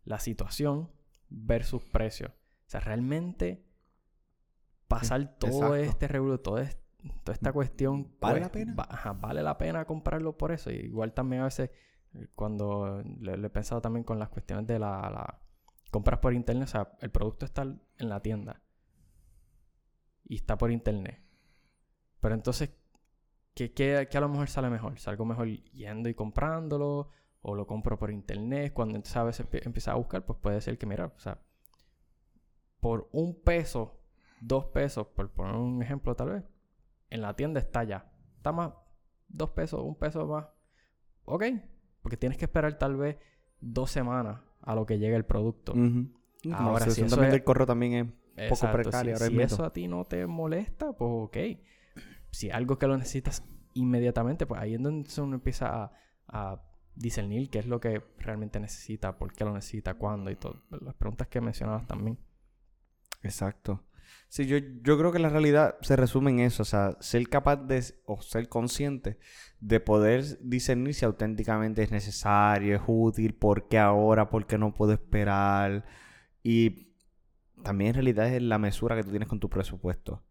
la 0.05 0.19
situación 0.19 0.91
versus 1.29 1.83
precio. 1.83 2.27
O 2.27 2.69
sea, 2.69 2.79
realmente 2.79 3.63
pasar 4.87 5.37
todo 5.37 5.75
este 5.75 6.07
revuelo, 6.07 6.39
toda 6.39 6.63
esta 6.63 7.53
cuestión... 7.53 8.15
¿Vale 8.19 8.39
la 8.39 8.51
pena? 8.51 8.75
vale 9.19 9.43
la 9.43 9.57
pena 9.57 9.85
comprarlo 9.85 10.35
por 10.35 10.51
eso. 10.51 10.71
igual 10.71 11.13
también 11.13 11.43
a 11.43 11.45
veces 11.45 11.69
cuando 12.35 13.03
le, 13.19 13.33
he 13.33 13.49
pensado 13.49 13.81
también 13.81 14.03
con 14.03 14.19
las 14.19 14.29
cuestiones 14.29 14.67
de 14.67 14.79
la, 14.79 15.39
compras 15.91 16.19
por 16.19 16.33
internet, 16.33 16.67
o 16.67 16.71
sea, 16.71 16.91
el 17.01 17.11
producto 17.11 17.45
está 17.45 17.61
en 17.61 18.09
la 18.09 18.19
tienda 18.19 18.61
y 20.25 20.35
está 20.35 20.57
por 20.57 20.71
internet. 20.71 21.21
Pero 22.19 22.35
entonces, 22.35 22.71
¿qué, 23.53 23.73
qué, 23.73 24.07
a 24.11 24.19
lo 24.19 24.29
mejor 24.29 24.49
sale 24.49 24.69
mejor? 24.69 24.99
¿Salgo 24.99 25.25
mejor 25.25 25.47
yendo 25.47 26.09
y 26.09 26.13
comprándolo? 26.13 27.09
¿O 27.41 27.55
lo 27.55 27.67
compro 27.67 27.97
por 27.97 28.11
internet? 28.11 28.73
Cuando 28.73 28.95
entonces 28.95 29.17
a 29.17 29.23
veces 29.23 29.47
empieza 29.51 29.91
a 29.91 29.95
buscar, 29.95 30.25
pues 30.25 30.39
puede 30.39 30.61
ser 30.61 30.77
que, 30.77 30.85
mira, 30.85 31.07
o 31.07 31.19
sea, 31.19 31.41
por 32.79 33.09
un 33.11 33.41
peso, 33.41 33.99
dos 34.41 34.65
pesos, 34.65 35.07
por 35.07 35.29
poner 35.31 35.55
un 35.55 35.81
ejemplo 35.81 36.15
tal 36.15 36.29
vez, 36.29 36.43
en 37.09 37.21
la 37.21 37.35
tienda 37.35 37.59
está 37.59 37.83
ya. 37.83 38.11
Está 38.37 38.51
más, 38.51 38.73
dos 39.27 39.51
pesos, 39.51 39.81
un 39.81 39.95
peso 39.95 40.25
más. 40.25 40.47
Ok, 41.25 41.45
porque 42.01 42.17
tienes 42.17 42.37
que 42.37 42.45
esperar 42.45 42.77
tal 42.77 42.95
vez 42.97 43.17
dos 43.59 43.91
semanas 43.91 44.41
a 44.61 44.75
lo 44.75 44.85
que 44.85 44.99
llegue 44.99 45.15
el 45.15 45.25
producto. 45.25 45.73
Ahora, 46.51 46.89
si 46.89 47.01
eso 47.01 47.15
también 47.15 47.31
del 47.31 47.43
correo 47.43 47.65
también 47.65 48.17
es 48.35 48.49
poco 48.49 48.71
precaria. 48.71 49.17
Si, 49.17 49.41
eso 49.41 49.63
a 49.63 49.71
ti 49.71 49.87
no 49.87 50.05
te 50.05 50.25
molesta, 50.27 50.93
pues 50.93 51.09
ok. 51.09 51.37
Si 52.33 52.49
algo 52.49 52.79
que 52.79 52.87
lo 52.87 52.97
necesitas 52.97 53.43
inmediatamente, 53.75 54.47
pues 54.47 54.59
ahí 54.59 54.73
es 54.73 54.81
donde 54.81 55.07
uno 55.21 55.35
empieza 55.35 55.91
a, 56.27 56.61
discernir 56.95 57.49
qué 57.49 57.57
es 57.57 57.65
lo 57.65 57.79
que 57.79 58.03
realmente 58.19 58.59
necesita, 58.59 59.17
por 59.17 59.33
qué 59.33 59.43
lo 59.43 59.53
necesita, 59.53 59.95
cuándo 59.95 60.29
y 60.29 60.35
todo. 60.35 60.63
Las 60.81 60.93
preguntas 60.93 61.27
que 61.27 61.41
mencionabas 61.41 61.87
también. 61.87 62.19
Exacto. 63.23 63.83
Sí, 64.27 64.45
yo, 64.45 64.57
yo 64.57 64.97
creo 64.97 65.11
que 65.11 65.17
la 65.17 65.29
realidad 65.29 65.75
se 65.81 65.95
resume 65.95 66.29
en 66.29 66.41
eso, 66.41 66.61
o 66.61 66.65
sea, 66.65 66.95
ser 66.99 67.27
capaz 67.29 67.57
de, 67.57 67.83
o 68.05 68.21
ser 68.21 68.47
consciente 68.47 69.17
de 69.59 69.79
poder 69.79 70.23
discernir 70.41 70.93
si 70.93 71.05
auténticamente 71.05 71.81
es 71.81 71.91
necesario, 71.91 72.75
es 72.75 72.81
útil, 72.85 73.33
por 73.33 73.67
qué 73.67 73.79
ahora, 73.79 74.29
por 74.29 74.45
qué 74.45 74.59
no 74.59 74.73
puedo 74.73 74.93
esperar. 74.93 75.85
Y 76.43 76.93
también 77.63 77.89
en 77.89 77.95
realidad 77.95 78.27
es 78.27 78.41
la 78.41 78.59
mesura 78.59 78.95
que 78.95 79.03
tú 79.03 79.09
tienes 79.09 79.29
con 79.29 79.39
tu 79.39 79.49
presupuesto 79.49 80.23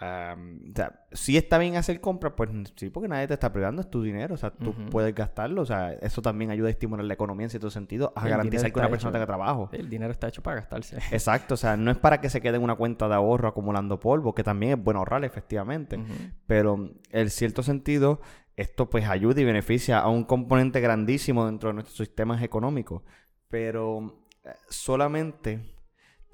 o 0.00 0.74
sea, 0.74 1.06
si 1.12 1.36
está 1.36 1.56
bien 1.58 1.76
hacer 1.76 2.00
compras, 2.00 2.32
pues 2.36 2.50
sí, 2.76 2.90
porque 2.90 3.08
nadie 3.08 3.28
te 3.28 3.34
está 3.34 3.52
privando, 3.52 3.80
es 3.80 3.88
tu 3.88 4.02
dinero, 4.02 4.34
o 4.34 4.36
sea, 4.36 4.50
tú 4.50 4.74
puedes 4.90 5.14
gastarlo, 5.14 5.62
o 5.62 5.66
sea, 5.66 5.92
eso 5.92 6.20
también 6.20 6.50
ayuda 6.50 6.68
a 6.68 6.70
estimular 6.70 7.04
la 7.04 7.14
economía 7.14 7.44
en 7.44 7.50
cierto 7.50 7.70
sentido, 7.70 8.12
a 8.16 8.28
garantizar 8.28 8.72
que 8.72 8.78
una 8.78 8.88
persona 8.88 9.12
tenga 9.12 9.26
trabajo. 9.26 9.68
El 9.72 9.88
dinero 9.88 10.10
está 10.10 10.28
hecho 10.28 10.42
para 10.42 10.56
gastarse. 10.56 10.96
Exacto, 11.12 11.54
o 11.54 11.56
sea, 11.56 11.76
no 11.76 11.90
es 11.90 11.96
para 11.96 12.20
que 12.20 12.28
se 12.28 12.40
quede 12.40 12.56
en 12.56 12.64
una 12.64 12.74
cuenta 12.74 13.08
de 13.08 13.14
ahorro 13.14 13.48
acumulando 13.48 14.00
polvo, 14.00 14.34
que 14.34 14.42
también 14.42 14.78
es 14.78 14.84
bueno 14.84 14.98
ahorrar, 14.98 15.24
efectivamente, 15.24 15.98
pero 16.46 16.90
en 17.10 17.30
cierto 17.30 17.62
sentido, 17.62 18.20
esto 18.56 18.90
pues 18.90 19.08
ayuda 19.08 19.40
y 19.40 19.44
beneficia 19.44 20.00
a 20.00 20.08
un 20.08 20.24
componente 20.24 20.80
grandísimo 20.80 21.46
dentro 21.46 21.68
de 21.68 21.74
nuestros 21.74 21.96
sistemas 21.96 22.42
económicos, 22.42 23.02
pero 23.48 24.24
eh, 24.44 24.50
solamente 24.68 25.73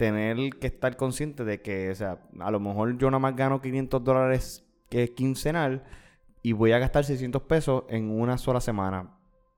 tener 0.00 0.52
que 0.58 0.66
estar 0.66 0.96
consciente 0.96 1.44
de 1.44 1.60
que, 1.60 1.90
o 1.90 1.94
sea, 1.94 2.26
a 2.38 2.50
lo 2.50 2.58
mejor 2.58 2.96
yo 2.96 3.10
nada 3.10 3.18
más 3.18 3.36
gano 3.36 3.60
500 3.60 4.02
dólares 4.02 4.66
que 4.88 5.02
es 5.02 5.10
quincenal 5.10 5.84
y 6.42 6.52
voy 6.52 6.72
a 6.72 6.78
gastar 6.78 7.04
600 7.04 7.42
pesos 7.42 7.84
en 7.90 8.08
una 8.10 8.38
sola 8.38 8.62
semana. 8.62 9.14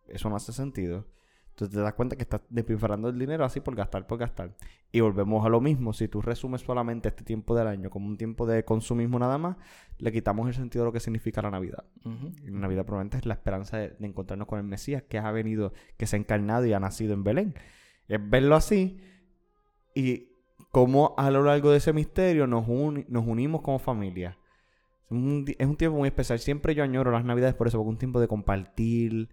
Eso 0.09 0.28
no 0.28 0.35
hace 0.35 0.52
sentido. 0.52 1.07
Entonces 1.50 1.76
te 1.76 1.81
das 1.81 1.94
cuenta 1.94 2.16
que 2.16 2.22
estás 2.22 2.40
despilfarrando 2.50 3.11
el 3.11 3.20
dinero 3.20 3.44
así 3.44 3.61
por 3.61 3.76
gastar, 3.76 4.09
por 4.09 4.18
gastar. 4.18 4.57
Y 4.90 4.98
volvemos 4.98 5.46
a 5.46 5.48
lo 5.48 5.61
mismo. 5.61 5.92
Si 5.92 6.09
tú 6.09 6.20
resumes 6.20 6.62
solamente 6.62 7.09
este 7.09 7.22
tiempo 7.22 7.55
del 7.55 7.68
año 7.68 7.88
como 7.88 8.09
un 8.09 8.16
tiempo 8.16 8.44
de 8.44 8.64
consumismo 8.64 9.20
nada 9.20 9.38
más, 9.38 9.57
le 9.98 10.11
quitamos 10.11 10.48
el 10.48 10.55
sentido 10.55 10.83
de 10.83 10.88
lo 10.88 10.92
que 10.92 10.98
significa 10.98 11.40
la 11.40 11.52
Navidad. 11.52 11.85
La 12.02 12.59
Navidad 12.59 12.85
probablemente 12.85 13.18
es 13.18 13.26
la 13.26 13.35
esperanza 13.35 13.76
de, 13.76 13.90
de, 13.90 14.07
encontrarnos 14.09 14.48
con 14.48 14.59
el 14.59 14.64
Mesías 14.64 15.05
que 15.05 15.18
ha 15.18 15.31
venido, 15.31 15.72
que 15.96 16.09
se 16.09 16.16
ha 16.16 16.18
encarnado 16.18 16.66
y 16.66 16.72
ha 16.72 16.81
nacido 16.81 17.14
en 17.14 17.22
Belén. 17.22 17.55
Es 18.09 18.18
verlo 18.28 18.57
así 18.57 18.98
y 19.94 20.32
cómo 20.72 21.14
a 21.18 21.30
lo 21.30 21.44
largo 21.44 21.70
de 21.70 21.76
ese 21.76 21.92
misterio 21.92 22.46
nos, 22.48 22.66
nos 22.66 23.26
unimos 23.26 23.61
como 23.61 23.78
familia. 23.78 24.38
Es 25.08 25.66
un, 25.66 25.76
tiempo 25.76 25.98
muy 25.98 26.08
especial. 26.08 26.38
Siempre 26.38 26.74
yo 26.74 26.82
añoro 26.82 27.11
las 27.12 27.24
navidades 27.24 27.54
por 27.54 27.68
eso, 27.68 27.76
porque 27.76 27.90
es 27.90 27.92
un 27.92 27.98
tiempo 27.98 28.18
de 28.18 28.26
compartir. 28.26 29.28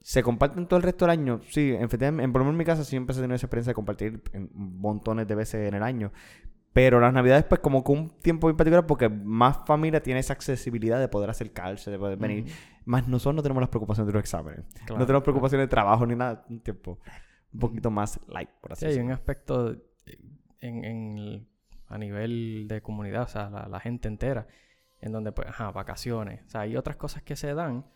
Se 0.00 0.24
comparten 0.24 0.66
todo 0.66 0.76
el 0.76 0.82
resto 0.82 1.06
del 1.06 1.12
año. 1.12 1.40
Sí, 1.48 1.72
en, 1.72 1.88
en, 2.20 2.32
por 2.32 2.40
lo 2.40 2.44
menos 2.44 2.54
en 2.54 2.56
mi 2.56 2.64
casa 2.64 2.84
siempre 2.84 3.14
se 3.14 3.20
tiene 3.20 3.36
esa 3.36 3.46
experiencia 3.46 3.70
de 3.70 3.74
compartir 3.74 4.20
montones 4.52 5.28
de 5.28 5.34
veces 5.36 5.68
en 5.68 5.74
el 5.74 5.82
año. 5.84 6.12
Pero 6.72 6.98
las 6.98 7.12
navidades, 7.12 7.44
pues, 7.44 7.60
como 7.60 7.84
que 7.84 7.92
un 7.92 8.10
tiempo 8.20 8.48
muy 8.48 8.54
particular, 8.54 8.84
porque 8.84 9.08
más 9.08 9.58
familia 9.64 10.02
tiene 10.02 10.18
esa 10.18 10.32
accesibilidad 10.32 10.98
de 10.98 11.06
poder 11.06 11.30
acercarse, 11.30 11.92
de 11.92 11.98
poder 12.00 12.18
venir. 12.18 12.46
Más 12.84 13.06
nosotros 13.06 13.36
no 13.36 13.42
tenemos 13.42 13.60
las 13.60 13.70
preocupaciones 13.70 14.08
de 14.08 14.12
los 14.12 14.20
exámenes. 14.20 14.64
no 14.90 15.06
tenemos 15.06 15.22
preocupaciones 15.22 15.68
de 15.68 15.70
trabajo 15.70 16.04
ni 16.04 16.16
nada. 16.16 16.44
Un 16.50 16.58
tiempo 16.58 16.98
un 17.52 17.60
poquito 17.60 17.92
más 17.92 18.18
light, 18.26 18.50
por 18.60 18.72
así 18.72 18.86
decirlo. 18.86 18.92
Sí, 18.92 18.98
hay 18.98 19.06
un 19.06 19.12
aspecto 19.12 19.76
en, 20.64 21.48
a 21.88 21.98
nivel 21.98 22.66
de 22.68 22.80
comunidad, 22.80 23.22
o 23.22 23.28
sea, 23.28 23.50
la, 23.50 23.80
gente 23.80 24.08
entera, 24.08 24.46
en 25.00 25.12
donde, 25.12 25.32
pues, 25.32 25.48
ajá, 25.48 25.70
vacaciones, 25.70 26.42
o 26.46 26.50
sea, 26.50 26.62
hay 26.62 26.76
otras 26.76 26.96
cosas 26.96 27.22
que 27.22 27.36
se 27.36 27.54
dan 27.54 27.86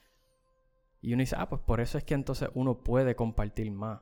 y 1.00 1.12
uno 1.12 1.20
dice, 1.20 1.36
ah, 1.38 1.48
pues 1.48 1.62
por 1.62 1.80
eso 1.80 1.96
es 1.96 2.04
que 2.04 2.14
entonces 2.14 2.48
uno 2.54 2.82
puede 2.82 3.14
compartir 3.14 3.70
más. 3.70 4.00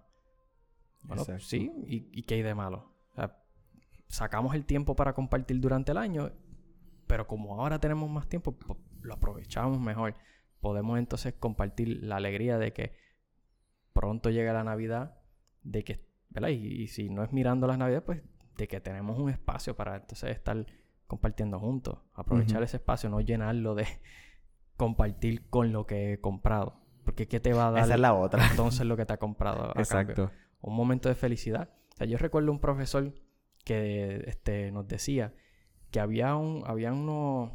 Bueno, 1.02 1.24
sí, 1.38 1.70
¿y, 1.86 2.08
¿y, 2.12 2.22
qué 2.22 2.34
hay 2.34 2.42
de 2.42 2.54
malo? 2.54 2.90
O 3.12 3.14
sea, 3.14 3.38
sacamos 4.08 4.54
el 4.54 4.64
tiempo 4.64 4.96
para 4.96 5.12
compartir 5.12 5.60
durante 5.60 5.92
el 5.92 5.98
año, 5.98 6.32
pero 7.06 7.26
como 7.26 7.60
ahora 7.60 7.78
tenemos 7.78 8.10
más 8.10 8.28
tiempo, 8.28 8.52
pues, 8.52 8.78
lo 9.02 9.14
aprovechamos 9.14 9.78
mejor. 9.78 10.16
Podemos 10.60 10.98
entonces 10.98 11.34
compartir 11.34 12.02
la 12.02 12.16
alegría 12.16 12.58
de 12.58 12.72
que 12.72 12.92
pronto 13.92 14.30
llega 14.30 14.52
la 14.52 14.64
Navidad, 14.64 15.20
de 15.62 15.84
que, 15.84 16.08
¿verdad? 16.30 16.48
Y, 16.48 16.82
y 16.82 16.88
si 16.88 17.08
no 17.08 17.22
es 17.22 17.32
mirando 17.32 17.68
las 17.68 17.78
Navidades, 17.78 18.04
pues 18.04 18.22
de 18.56 18.68
que 18.68 18.80
tenemos 18.80 19.18
un 19.18 19.30
espacio 19.30 19.76
para 19.76 19.96
entonces 19.96 20.30
estar 20.30 20.66
compartiendo 21.06 21.58
juntos. 21.58 21.98
Aprovechar 22.14 22.62
ese 22.62 22.78
espacio, 22.78 23.08
no 23.08 23.20
llenarlo 23.20 23.74
de 23.74 23.86
compartir 24.76 25.48
con 25.48 25.72
lo 25.72 25.86
que 25.86 26.14
he 26.14 26.20
comprado. 26.20 26.80
Porque 27.04 27.28
¿qué 27.28 27.38
te 27.38 27.52
va 27.52 27.68
a 27.68 27.70
dar? 27.70 27.84
Esa 27.84 27.94
es 27.94 28.00
la 28.00 28.14
otra. 28.14 28.46
Entonces 28.50 28.86
lo 28.86 28.96
que 28.96 29.06
te 29.06 29.12
ha 29.12 29.18
comprado. 29.18 29.72
Exacto. 29.76 30.30
Un 30.60 30.74
momento 30.74 31.08
de 31.08 31.14
felicidad. 31.14 31.70
O 31.94 31.96
sea, 31.96 32.06
yo 32.06 32.18
recuerdo 32.18 32.50
un 32.50 32.60
profesor 32.60 33.14
que 33.64 34.24
este, 34.26 34.70
nos 34.72 34.86
decía 34.86 35.34
que 35.90 36.00
había 36.00 36.34
un, 36.36 36.62
había 36.66 36.92
unos, 36.92 37.52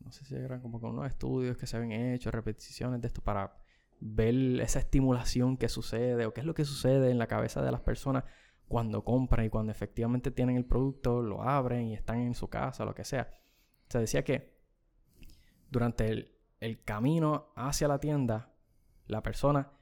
no 0.00 0.12
sé 0.12 0.24
si 0.24 0.34
eran 0.34 0.60
como 0.60 0.78
unos 0.78 1.06
estudios 1.06 1.56
que 1.56 1.66
se 1.66 1.76
habían 1.76 1.92
hecho, 1.92 2.30
repeticiones 2.30 3.00
de 3.00 3.08
esto 3.08 3.22
para 3.22 3.56
ver 4.00 4.60
esa 4.60 4.78
estimulación 4.78 5.56
que 5.56 5.68
sucede 5.68 6.26
o 6.26 6.32
qué 6.32 6.40
es 6.40 6.46
lo 6.46 6.54
que 6.54 6.64
sucede 6.64 7.10
en 7.10 7.18
la 7.18 7.26
cabeza 7.26 7.62
de 7.62 7.70
las 7.70 7.80
personas 7.80 8.24
cuando 8.70 9.02
compran 9.02 9.46
y 9.46 9.48
cuando 9.48 9.72
efectivamente 9.72 10.30
tienen 10.30 10.56
el 10.56 10.64
producto, 10.64 11.22
lo 11.22 11.42
abren 11.42 11.88
y 11.88 11.94
están 11.94 12.20
en 12.20 12.36
su 12.36 12.46
casa, 12.46 12.84
lo 12.84 12.94
que 12.94 13.02
sea. 13.02 13.28
Se 13.88 13.98
decía 13.98 14.22
que 14.22 14.60
durante 15.70 16.08
el, 16.60 16.84
camino 16.84 17.48
hacia 17.56 17.88
la 17.88 17.98
tienda, 17.98 18.52
la 19.06 19.24
persona 19.24 19.72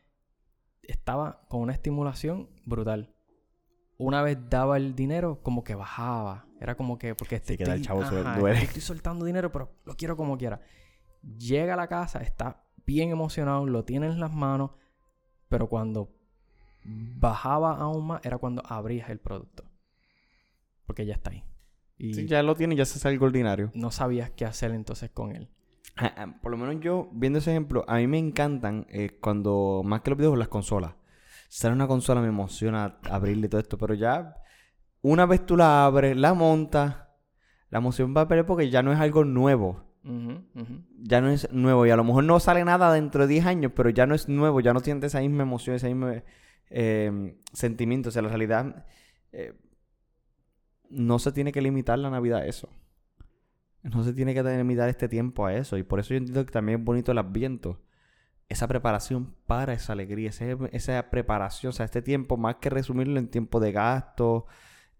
estaba 0.82 1.42
con 1.48 1.60
una 1.60 1.74
estimulación 1.74 2.48
brutal. 2.64 3.14
Una 3.98 4.22
vez 4.22 4.38
daba 4.48 4.78
el 4.78 4.94
dinero, 4.94 5.42
como 5.42 5.62
que 5.62 5.74
bajaba. 5.74 6.46
Era 6.58 6.74
como 6.74 6.96
que, 6.96 7.14
porque 7.14 7.36
estoy, 7.36 7.58
el 7.60 7.82
chavo 7.82 8.04
estoy 8.04 8.80
soltando 8.80 9.26
dinero, 9.26 9.52
pero 9.52 9.70
lo 9.84 9.96
quiero 9.96 10.16
como 10.16 10.38
quiera. 10.38 10.62
Llega 11.36 11.74
a 11.74 11.76
la 11.76 11.88
casa, 11.88 12.20
está 12.20 12.64
bien 12.86 13.10
emocionado, 13.10 13.66
lo 13.66 13.84
tiene 13.84 14.06
en 14.06 14.18
las 14.18 14.32
manos, 14.32 14.70
pero 15.50 15.68
cuando 15.68 16.17
bajaba 16.88 17.76
aún 17.76 18.06
más 18.06 18.24
era 18.24 18.38
cuando 18.38 18.62
abrías 18.66 19.10
el 19.10 19.18
producto. 19.18 19.64
Porque 20.86 21.04
ya 21.04 21.14
está 21.14 21.30
ahí. 21.30 21.44
Y 21.98 22.26
ya 22.26 22.42
lo 22.42 22.54
tiene, 22.54 22.76
ya 22.76 22.84
se 22.84 22.98
sale 22.98 23.18
ordinario. 23.18 23.70
No 23.74 23.90
sabías 23.90 24.30
qué 24.30 24.44
hacer 24.44 24.70
entonces 24.70 25.10
con 25.10 25.34
él. 25.34 25.48
Ah, 25.96 26.14
ah, 26.16 26.34
por 26.40 26.52
lo 26.52 26.56
menos 26.56 26.80
yo, 26.80 27.10
viendo 27.12 27.40
ese 27.40 27.50
ejemplo, 27.50 27.84
a 27.88 27.96
mí 27.96 28.06
me 28.06 28.18
encantan 28.18 28.86
eh, 28.88 29.18
cuando, 29.20 29.82
más 29.84 30.02
que 30.02 30.10
los 30.10 30.18
videos, 30.18 30.38
las 30.38 30.48
consolas. 30.48 30.94
Sale 31.48 31.74
una 31.74 31.88
consola, 31.88 32.20
me 32.20 32.28
emociona 32.28 32.98
abrirle 33.10 33.48
todo 33.48 33.60
esto, 33.60 33.78
pero 33.78 33.94
ya, 33.94 34.36
una 35.02 35.26
vez 35.26 35.44
tú 35.44 35.56
la 35.56 35.86
abres, 35.86 36.16
la 36.16 36.34
montas, 36.34 36.96
la 37.70 37.78
emoción 37.78 38.14
va 38.16 38.22
a 38.22 38.28
perder 38.28 38.46
porque 38.46 38.70
ya 38.70 38.82
no 38.82 38.92
es 38.92 39.00
algo 39.00 39.24
nuevo. 39.24 39.84
Ya 41.00 41.20
no 41.20 41.28
es 41.28 41.52
nuevo 41.52 41.84
y 41.84 41.90
a 41.90 41.96
lo 41.96 42.04
mejor 42.04 42.24
no 42.24 42.40
sale 42.40 42.64
nada 42.64 42.90
dentro 42.92 43.26
de 43.26 43.34
10 43.34 43.46
años, 43.46 43.72
pero 43.74 43.90
ya 43.90 44.06
no 44.06 44.14
es 44.14 44.26
nuevo, 44.28 44.60
ya 44.60 44.72
no 44.72 44.80
sientes 44.80 45.12
esa 45.12 45.20
misma 45.20 45.42
emoción, 45.42 45.76
esa 45.76 45.88
misma 45.88 46.22
eh, 46.70 47.36
sentimientos. 47.52 48.10
O 48.10 48.12
sea, 48.12 48.22
la 48.22 48.28
realidad 48.28 48.86
eh, 49.32 49.54
no 50.90 51.18
se 51.18 51.32
tiene 51.32 51.52
que 51.52 51.62
limitar 51.62 51.98
la 51.98 52.10
Navidad 52.10 52.40
a 52.40 52.46
eso. 52.46 52.68
No 53.82 54.02
se 54.04 54.12
tiene 54.12 54.34
que 54.34 54.42
limitar 54.42 54.88
este 54.88 55.08
tiempo 55.08 55.46
a 55.46 55.54
eso. 55.54 55.76
Y 55.76 55.82
por 55.82 56.00
eso 56.00 56.10
yo 56.10 56.18
entiendo 56.18 56.44
que 56.44 56.52
también 56.52 56.80
es 56.80 56.84
bonito 56.84 57.12
el 57.12 57.18
adviento. 57.18 57.80
Esa 58.48 58.66
preparación 58.66 59.34
para 59.46 59.74
esa 59.74 59.92
alegría, 59.92 60.30
esa, 60.72 61.10
preparación, 61.10 61.70
o 61.70 61.72
sea, 61.72 61.84
este 61.84 62.00
tiempo, 62.00 62.38
más 62.38 62.56
que 62.56 62.70
resumirlo 62.70 63.18
en 63.18 63.28
tiempo 63.28 63.60
de 63.60 63.72
gasto, 63.72 64.46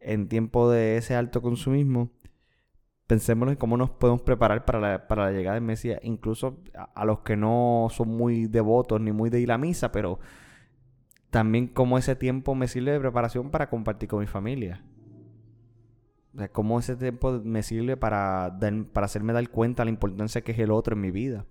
en 0.01 0.29
tiempo 0.29 0.71
de 0.71 0.99
ese 0.99 1.15
alto 1.15 1.41
consumismo, 1.41 2.13
pensemos 3.07 3.49
en 3.49 3.57
cómo 3.57 3.79
nos 3.79 3.89
podemos 3.89 4.21
preparar 4.21 4.67
para 4.67 4.81
la, 4.81 5.09
para 5.09 5.25
la 5.25 5.33
llegada 5.33 5.55
del 5.55 5.65
Mesías, 5.65 5.99
incluso 6.03 6.61
a, 6.75 6.85
a, 6.95 7.05
los 7.07 7.21
que 7.21 7.37
no 7.37 7.89
son 7.91 8.09
muy 8.11 8.47
devotos 8.49 9.01
ni 9.01 9.13
muy 9.13 9.31
de 9.31 9.41
ir 9.41 9.51
a 9.51 9.57
misa, 9.57 9.91
pero 9.93 10.21
también 11.31 11.67
como 11.67 11.99
ese 11.99 12.17
tiempo 12.17 12.55
me 12.55 12.69
sirve 12.69 12.93
de 12.93 13.01
preparación 13.01 13.51
para 13.51 13.69
compartir 13.69 14.09
con 14.09 14.21
mi 14.21 14.27
familia. 14.27 14.85
O 16.35 16.39
sea, 16.39 16.49
cómo 16.49 16.79
ese 16.79 16.97
tiempo 16.97 17.41
me 17.45 17.63
sirve 17.63 17.97
para, 17.97 18.59
para 18.93 19.05
hacerme 19.05 19.33
dar 19.33 19.49
cuenta 19.51 19.83
de 19.83 19.87
la 19.87 19.91
importancia 19.91 20.43
que 20.43 20.53
es 20.53 20.59
el 20.59 20.71
otro 20.71 20.95
en 20.95 21.01
mi 21.01 21.11
vida. 21.11 21.47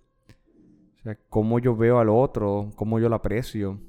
O 0.99 1.03
sea, 1.03 1.17
cómo 1.29 1.59
yo 1.59 1.75
veo 1.75 1.99
al 1.99 2.09
otro, 2.09 2.71
cómo 2.75 2.99
yo 2.99 3.09
lo 3.09 3.15
aprecio. 3.15 3.79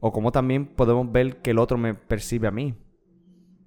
O 0.00 0.12
cómo 0.12 0.32
también 0.32 0.66
podemos 0.66 1.10
ver 1.12 1.40
que 1.40 1.52
el 1.52 1.58
otro 1.58 1.78
me 1.78 1.94
percibe 1.94 2.48
a 2.48 2.50
mí. 2.50 2.74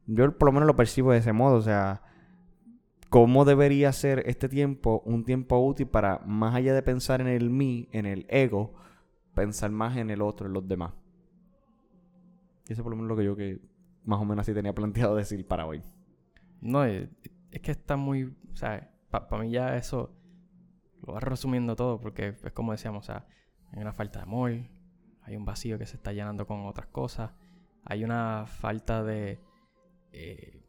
Yo 0.07 0.37
por 0.37 0.47
lo 0.47 0.51
menos 0.51 0.67
lo 0.67 0.75
percibo 0.75 1.11
de 1.11 1.19
ese 1.19 1.31
modo. 1.31 1.55
O 1.55 1.61
sea, 1.61 2.01
cómo 3.09 3.45
debería 3.45 3.91
ser 3.93 4.23
este 4.25 4.49
tiempo 4.49 5.01
un 5.05 5.23
tiempo 5.23 5.57
útil 5.59 5.87
para, 5.87 6.19
más 6.25 6.53
allá 6.55 6.73
de 6.73 6.81
pensar 6.81 7.21
en 7.21 7.27
el 7.27 7.49
mí, 7.49 7.87
en 7.91 8.05
el 8.05 8.25
ego, 8.27 8.73
pensar 9.33 9.71
más 9.71 9.95
en 9.97 10.09
el 10.09 10.21
otro, 10.21 10.47
en 10.47 10.53
los 10.53 10.67
demás. 10.67 10.91
Y 12.67 12.73
eso 12.73 12.83
por 12.83 12.91
lo 12.91 12.95
menos 12.95 13.09
lo 13.09 13.15
que 13.15 13.23
yo 13.23 13.35
que 13.35 13.61
más 14.03 14.19
o 14.19 14.25
menos 14.25 14.43
así 14.43 14.53
tenía 14.53 14.73
planteado 14.73 15.15
decir 15.15 15.45
para 15.47 15.65
hoy. 15.65 15.81
No, 16.61 16.83
es, 16.83 17.09
que 17.61 17.71
está 17.71 17.95
muy, 17.95 18.23
o 18.23 18.55
sea, 18.55 18.91
para 19.09 19.43
mí 19.43 19.51
ya 19.51 19.75
eso 19.77 20.15
lo 21.05 21.13
va 21.13 21.19
resumiendo 21.19 21.75
todo 21.75 21.99
porque 21.99 22.35
es 22.43 22.51
como 22.53 22.71
decíamos, 22.71 23.05
o 23.05 23.07
sea, 23.07 23.27
hay 23.71 23.81
una 23.81 23.93
falta 23.93 24.19
de 24.19 24.23
amor, 24.23 24.51
hay 25.21 25.35
un 25.35 25.45
vacío 25.45 25.77
que 25.77 25.85
se 25.85 25.95
está 25.95 26.11
llenando 26.11 26.47
con 26.47 26.65
otras 26.65 26.87
cosas, 26.87 27.31
hay 27.83 28.03
una 28.03 28.45
falta 28.47 29.03
de 29.03 29.39
eh, 30.11 30.63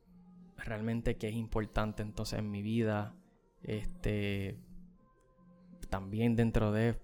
realmente 0.56 1.16
que 1.16 1.28
es 1.28 1.34
importante 1.34 2.02
entonces 2.02 2.38
en 2.38 2.50
mi 2.50 2.62
vida, 2.62 3.14
este, 3.62 4.60
también 5.88 6.36
dentro 6.36 6.72
de 6.72 7.00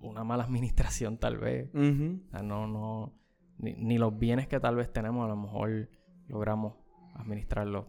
una 0.00 0.24
mala 0.24 0.44
administración 0.44 1.18
tal 1.18 1.38
vez, 1.38 1.70
o 1.74 2.30
sea, 2.30 2.42
no, 2.42 2.66
no, 2.66 3.12
ni, 3.62 3.72
ni 3.74 3.96
los 3.96 4.18
bienes 4.18 4.48
que 4.48 4.60
tal 4.60 4.76
vez 4.76 4.92
tenemos 4.92 5.24
a 5.24 5.28
lo 5.28 5.36
mejor 5.36 5.88
logramos 6.28 6.74
administrarlos 7.14 7.86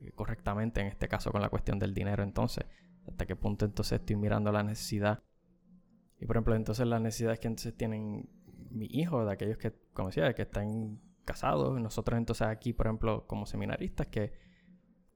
eh, 0.00 0.12
correctamente, 0.12 0.80
en 0.80 0.86
este 0.86 1.08
caso 1.08 1.30
con 1.30 1.42
la 1.42 1.48
cuestión 1.48 1.78
del 1.78 1.92
dinero 1.92 2.22
entonces, 2.22 2.64
hasta 3.06 3.26
qué 3.26 3.36
punto 3.36 3.64
entonces 3.64 4.00
estoy 4.00 4.16
mirando 4.16 4.50
la 4.52 4.62
necesidad. 4.62 5.22
Y 6.18 6.26
por 6.26 6.36
ejemplo, 6.36 6.54
entonces 6.54 6.86
las 6.86 7.00
necesidades 7.00 7.40
que 7.40 7.48
entonces 7.48 7.76
tienen 7.76 8.30
mi 8.70 8.86
hijo, 8.86 9.24
de 9.24 9.32
aquellos 9.32 9.58
que, 9.58 9.72
como 9.92 10.08
decía, 10.08 10.32
que 10.34 10.42
están 10.42 11.00
casados, 11.24 11.80
nosotros 11.80 12.16
entonces 12.18 12.46
aquí, 12.46 12.72
por 12.72 12.86
ejemplo, 12.86 13.26
como 13.26 13.46
seminaristas, 13.46 14.06
que 14.06 14.32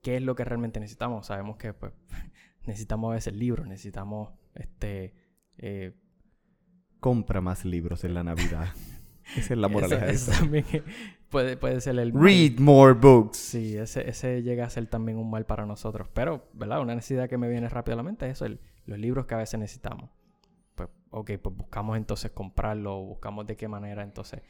qué 0.02 0.16
es 0.16 0.22
lo 0.22 0.34
que 0.34 0.44
realmente 0.44 0.80
necesitamos. 0.80 1.26
Sabemos 1.26 1.56
que 1.56 1.72
pues, 1.74 1.92
necesitamos 2.66 3.10
a 3.10 3.14
veces 3.14 3.34
libros, 3.34 3.66
necesitamos 3.66 4.32
este 4.54 5.14
eh, 5.58 5.94
compra 7.00 7.40
más 7.40 7.64
libros 7.64 8.04
en 8.04 8.14
la 8.14 8.22
Navidad. 8.22 8.68
Esa 9.34 9.54
es 9.54 9.58
la 9.58 9.68
moraleja. 9.68 10.06
Ese, 10.06 10.32
también 10.32 10.64
puede, 11.28 11.56
puede 11.56 11.80
ser 11.80 11.98
el... 11.98 12.12
Read 12.12 12.58
more 12.58 12.94
books. 12.94 13.36
Sí, 13.36 13.76
ese, 13.76 14.08
ese 14.08 14.42
llega 14.42 14.64
a 14.64 14.70
ser 14.70 14.86
también 14.86 15.18
un 15.18 15.30
mal 15.30 15.46
para 15.46 15.66
nosotros. 15.66 16.08
Pero, 16.12 16.48
¿verdad? 16.52 16.80
Una 16.80 16.94
necesidad 16.94 17.28
que 17.28 17.38
me 17.38 17.48
viene 17.48 17.68
rápido 17.68 17.94
a 17.94 17.96
la 17.96 18.02
mente 18.02 18.26
es 18.26 18.40
eso, 18.40 18.46
los 18.86 18.98
libros 18.98 19.26
que 19.26 19.34
a 19.34 19.38
veces 19.38 19.58
necesitamos. 19.58 20.10
Pues, 20.74 20.88
ok, 21.10 21.32
pues 21.42 21.56
buscamos 21.56 21.96
entonces 21.96 22.30
comprarlo, 22.30 23.02
buscamos 23.02 23.46
de 23.46 23.56
qué 23.56 23.68
manera 23.68 24.02
entonces 24.02 24.42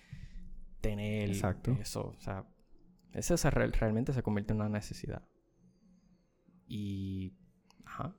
tener 0.81 1.31
Exacto. 1.31 1.77
eso. 1.81 2.15
O 2.17 2.21
sea, 2.21 2.45
eso 3.13 3.35
realmente 3.51 4.13
se 4.13 4.23
convierte 4.23 4.53
en 4.53 4.61
una 4.61 4.69
necesidad. 4.69 5.23
Y... 6.69 7.35
Ajá. 7.85 8.15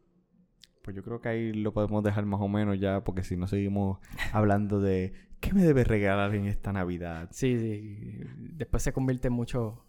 Pues 0.81 0.95
yo 0.95 1.03
creo 1.03 1.19
que 1.19 1.27
ahí 1.27 1.51
lo 1.51 1.73
podemos 1.73 2.01
dejar 2.01 2.25
más 2.25 2.39
o 2.39 2.47
menos 2.47 2.79
ya, 2.79 3.03
porque 3.03 3.21
si 3.21 3.35
no 3.35 3.45
seguimos 3.47 3.99
hablando 4.31 4.79
de 4.79 5.26
qué 5.39 5.53
me 5.53 5.63
debe 5.63 5.83
regalar 5.83 6.33
en 6.35 6.45
esta 6.45 6.71
Navidad. 6.73 7.29
Sí, 7.31 7.57
sí. 7.59 8.19
Después 8.35 8.83
se 8.83 8.93
convierte 8.93 9.27
en 9.27 9.33
mucho 9.33 9.85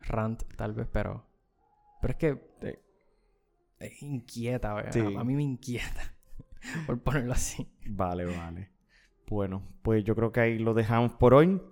rant, 0.00 0.42
tal 0.56 0.74
vez, 0.74 0.88
pero. 0.92 1.26
Pero 2.00 2.12
es 2.12 2.16
que. 2.18 2.28
Eh, 2.62 2.82
es 3.78 4.02
inquieta, 4.02 4.78
a, 4.78 5.24
mí 5.24 5.34
me 5.34 5.42
inquieta. 5.42 6.14
por 6.86 7.00
ponerlo 7.02 7.32
así. 7.32 7.66
Vale, 7.86 8.24
vale. 8.24 8.70
Bueno, 9.26 9.62
pues 9.82 10.04
yo 10.04 10.14
creo 10.14 10.32
que 10.32 10.40
ahí 10.40 10.58
lo 10.58 10.74
dejamos 10.74 11.12
por 11.12 11.34
hoy. 11.34 11.62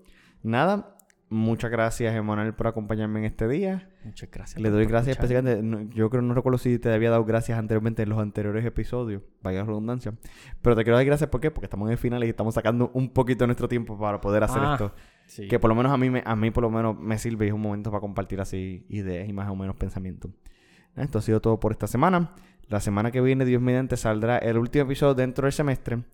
Nada, 0.43 0.97
Muchas 1.31 1.71
gracias, 1.71 2.15
Emanuel, 2.15 2.55
por 2.55 2.69
acompañarme 2.69 3.19
en 3.19 3.27
este 3.27 3.47
día. 3.47 3.91
Muchas 4.03 4.31
gracias. 4.31 4.61
Le 4.63 4.71
doy 4.71 4.87
gracias 4.87 5.17
especialmente. 5.17 5.95
yo 5.95 6.09
creo, 6.09 6.23
no 6.23 6.33
recuerdo 6.33 6.57
si 6.57 6.79
te 6.79 6.91
había 6.91 7.11
dado 7.11 7.27
gracias 7.27 7.59
anteriormente 7.59 8.03
en 8.03 8.09
los 8.09 8.19
anteriores 8.19 8.65
episodios, 8.65 9.23
vaya 9.43 9.63
redundancia. 9.63 10.15
Pero 10.63 10.75
te 10.75 10.85
quiero 10.85 10.97
dar 10.97 11.05
gracias, 11.05 11.29
¿por 11.29 11.43
qué? 11.43 11.51
Porque 11.51 11.67
estamos 11.67 11.89
en 11.89 11.93
el 11.93 11.99
final 11.99 12.25
y 12.25 12.29
estamos 12.31 12.55
sacando 12.55 12.91
un 12.95 13.11
poquito 13.11 13.45
de 13.45 13.49
nuestro 13.49 13.69
tiempo 13.69 13.99
para 13.99 14.21
poder 14.23 14.43
hacer 14.43 14.63
ah, 14.63 14.73
esto. 14.75 14.95
Que 15.49 15.59
por 15.59 15.69
lo 15.69 15.75
menos 15.75 15.93
a 15.93 15.99
mí, 15.99 16.09
me, 16.09 16.23
a 16.25 16.35
mí 16.35 16.51
por 16.51 16.63
lo 16.63 16.71
menos 16.71 16.99
me 16.99 17.19
sirve 17.19 17.45
y 17.45 17.49
es 17.49 17.55
un 17.55 17.61
momento 17.61 17.91
para 17.91 18.01
compartir 18.01 18.41
así 18.41 18.87
ideas 18.89 19.29
y 19.29 19.33
más 19.35 19.51
o 19.51 19.57
menos 19.57 19.77
pensamientos. 19.77 20.31
Esto 20.97 21.19
ha 21.19 21.23
sido 21.23 21.41
todo 21.41 21.61
por 21.61 21.73
esta 21.73 21.87
semana. 21.87 22.33
La 22.69 22.81
semana 22.81 23.11
que 23.11 23.21
viene, 23.21 23.45
Dios 23.45 23.61
mediante, 23.61 23.99
saldrá 23.99 24.39
el 24.39 24.57
último 24.57 24.85
episodio 24.85 25.15
dentro 25.15 25.45
del 25.45 25.53
semestre. 25.53 26.05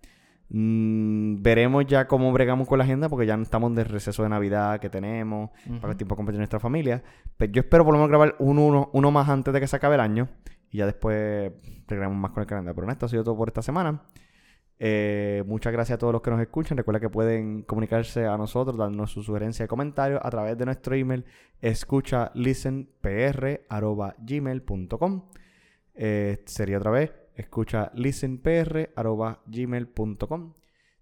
Mm, 0.50 1.42
veremos 1.42 1.86
ya 1.86 2.06
cómo 2.06 2.30
bregamos 2.32 2.68
con 2.68 2.78
la 2.78 2.84
agenda 2.84 3.08
porque 3.08 3.26
ya 3.26 3.36
no 3.36 3.42
estamos 3.42 3.72
en 3.72 3.78
el 3.78 3.86
receso 3.86 4.22
de 4.22 4.28
Navidad 4.28 4.78
que 4.78 4.90
tenemos 4.90 5.50
para 5.80 5.92
el 5.92 5.96
tiempo 5.96 6.16
compartir 6.16 6.38
nuestra 6.38 6.60
familia. 6.60 7.02
Pero 7.36 7.52
yo 7.52 7.60
espero 7.60 7.84
por 7.84 7.94
lo 7.94 7.98
menos 7.98 8.10
grabar 8.10 8.36
uno, 8.38 8.90
uno, 8.92 9.10
más 9.10 9.28
antes 9.28 9.52
de 9.52 9.60
que 9.60 9.66
se 9.66 9.76
acabe 9.76 9.94
el 9.94 10.00
año 10.00 10.28
y 10.70 10.78
ya 10.78 10.86
después 10.86 11.52
regresamos 11.86 12.18
más 12.18 12.30
con 12.32 12.42
el 12.42 12.46
calendario. 12.46 12.74
Pero 12.76 12.92
esto 12.92 13.06
ha 13.06 13.08
sido 13.08 13.24
todo 13.24 13.36
por 13.36 13.48
esta 13.48 13.62
semana. 13.62 14.02
Eh, 14.78 15.44
muchas 15.46 15.72
gracias 15.72 15.96
a 15.96 15.98
todos 15.98 16.12
los 16.12 16.22
que 16.22 16.30
nos 16.30 16.40
escuchan. 16.40 16.76
Recuerda 16.76 17.00
que 17.00 17.08
pueden 17.08 17.62
comunicarse 17.62 18.26
a 18.26 18.36
nosotros, 18.36 18.76
darnos 18.76 19.10
su 19.12 19.22
sugerencia 19.22 19.64
y 19.64 19.68
comentarios 19.68 20.20
a 20.22 20.30
través 20.30 20.58
de 20.58 20.64
nuestro 20.66 20.94
email 20.94 21.24
escucha 21.60 22.30
eh, 25.96 26.42
sería 26.44 26.78
otra 26.78 26.90
vez 26.90 27.12
escucha 27.34 27.90
listenpr.gmail.com. 27.94 30.52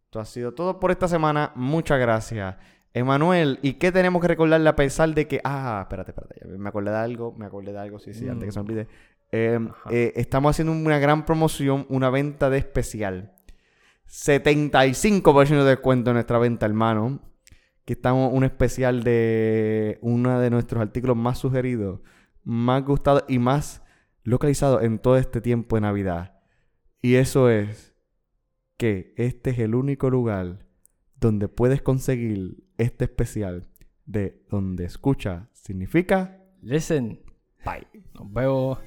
Esto 0.05 0.21
ha 0.21 0.25
sido 0.25 0.53
todo 0.53 0.79
por 0.79 0.91
esta 0.91 1.09
semana. 1.09 1.53
Muchas 1.55 1.99
gracias. 1.99 2.57
Emanuel, 2.95 3.59
¿y 3.63 3.75
qué 3.75 3.91
tenemos 3.91 4.21
que 4.21 4.29
recordarle 4.29 4.69
a 4.69 4.77
pesar 4.77 5.15
de 5.15 5.27
que... 5.27 5.41
Ah, 5.45 5.81
espérate, 5.83 6.11
espérate. 6.11 6.47
Me 6.59 6.69
acordé 6.69 6.91
de 6.91 6.99
algo, 6.99 7.33
me 7.33 7.47
acordé 7.47 7.73
de 7.73 7.79
algo, 7.79 7.99
sí, 7.99 8.13
sí, 8.13 8.29
antes 8.29 8.47
que 8.47 8.53
se 8.53 8.61
me 8.61 8.65
olvide. 8.65 8.87
Em, 9.31 9.71
eh, 9.89 10.13
estamos 10.17 10.51
haciendo 10.51 10.73
una 10.73 10.99
gran 10.99 11.25
promoción, 11.25 11.87
una 11.89 12.11
venta 12.11 12.51
de 12.51 12.59
especial. 12.59 13.33
75% 14.07 15.65
de 15.65 15.71
descuento 15.71 16.11
en 16.11 16.15
nuestra 16.15 16.39
venta, 16.39 16.67
hermano. 16.67 17.21
Que 17.87 17.95
estamos 17.95 18.31
un 18.33 18.45
especial 18.45 19.03
de 19.03 19.99
uno 20.03 20.39
de 20.39 20.51
nuestros 20.51 20.83
artículos 20.83 21.17
más 21.17 21.39
sugeridos, 21.39 22.01
más 22.45 22.85
gustados 22.85 23.25
y 23.27 23.39
más 23.39 23.82
localizado 24.23 24.81
en 24.81 24.99
todo 24.99 25.17
este 25.17 25.41
tiempo 25.41 25.77
de 25.77 25.83
Navidad. 25.83 26.41
Y 27.01 27.17
eso 27.17 27.51
es 27.51 27.95
que 28.77 29.15
este 29.17 29.51
es 29.51 29.59
el 29.59 29.75
único 29.75 30.11
lugar 30.11 30.67
donde 31.17 31.49
puedes 31.49 31.83
conseguir 31.83 32.65
este 32.79 33.05
especial 33.05 33.69
de 34.07 34.45
donde 34.51 34.85
escucha 34.85 35.49
significa 35.53 36.43
listen. 36.63 37.21
Bye. 37.65 37.87
Nos 38.15 38.33
vemos. 38.33 38.79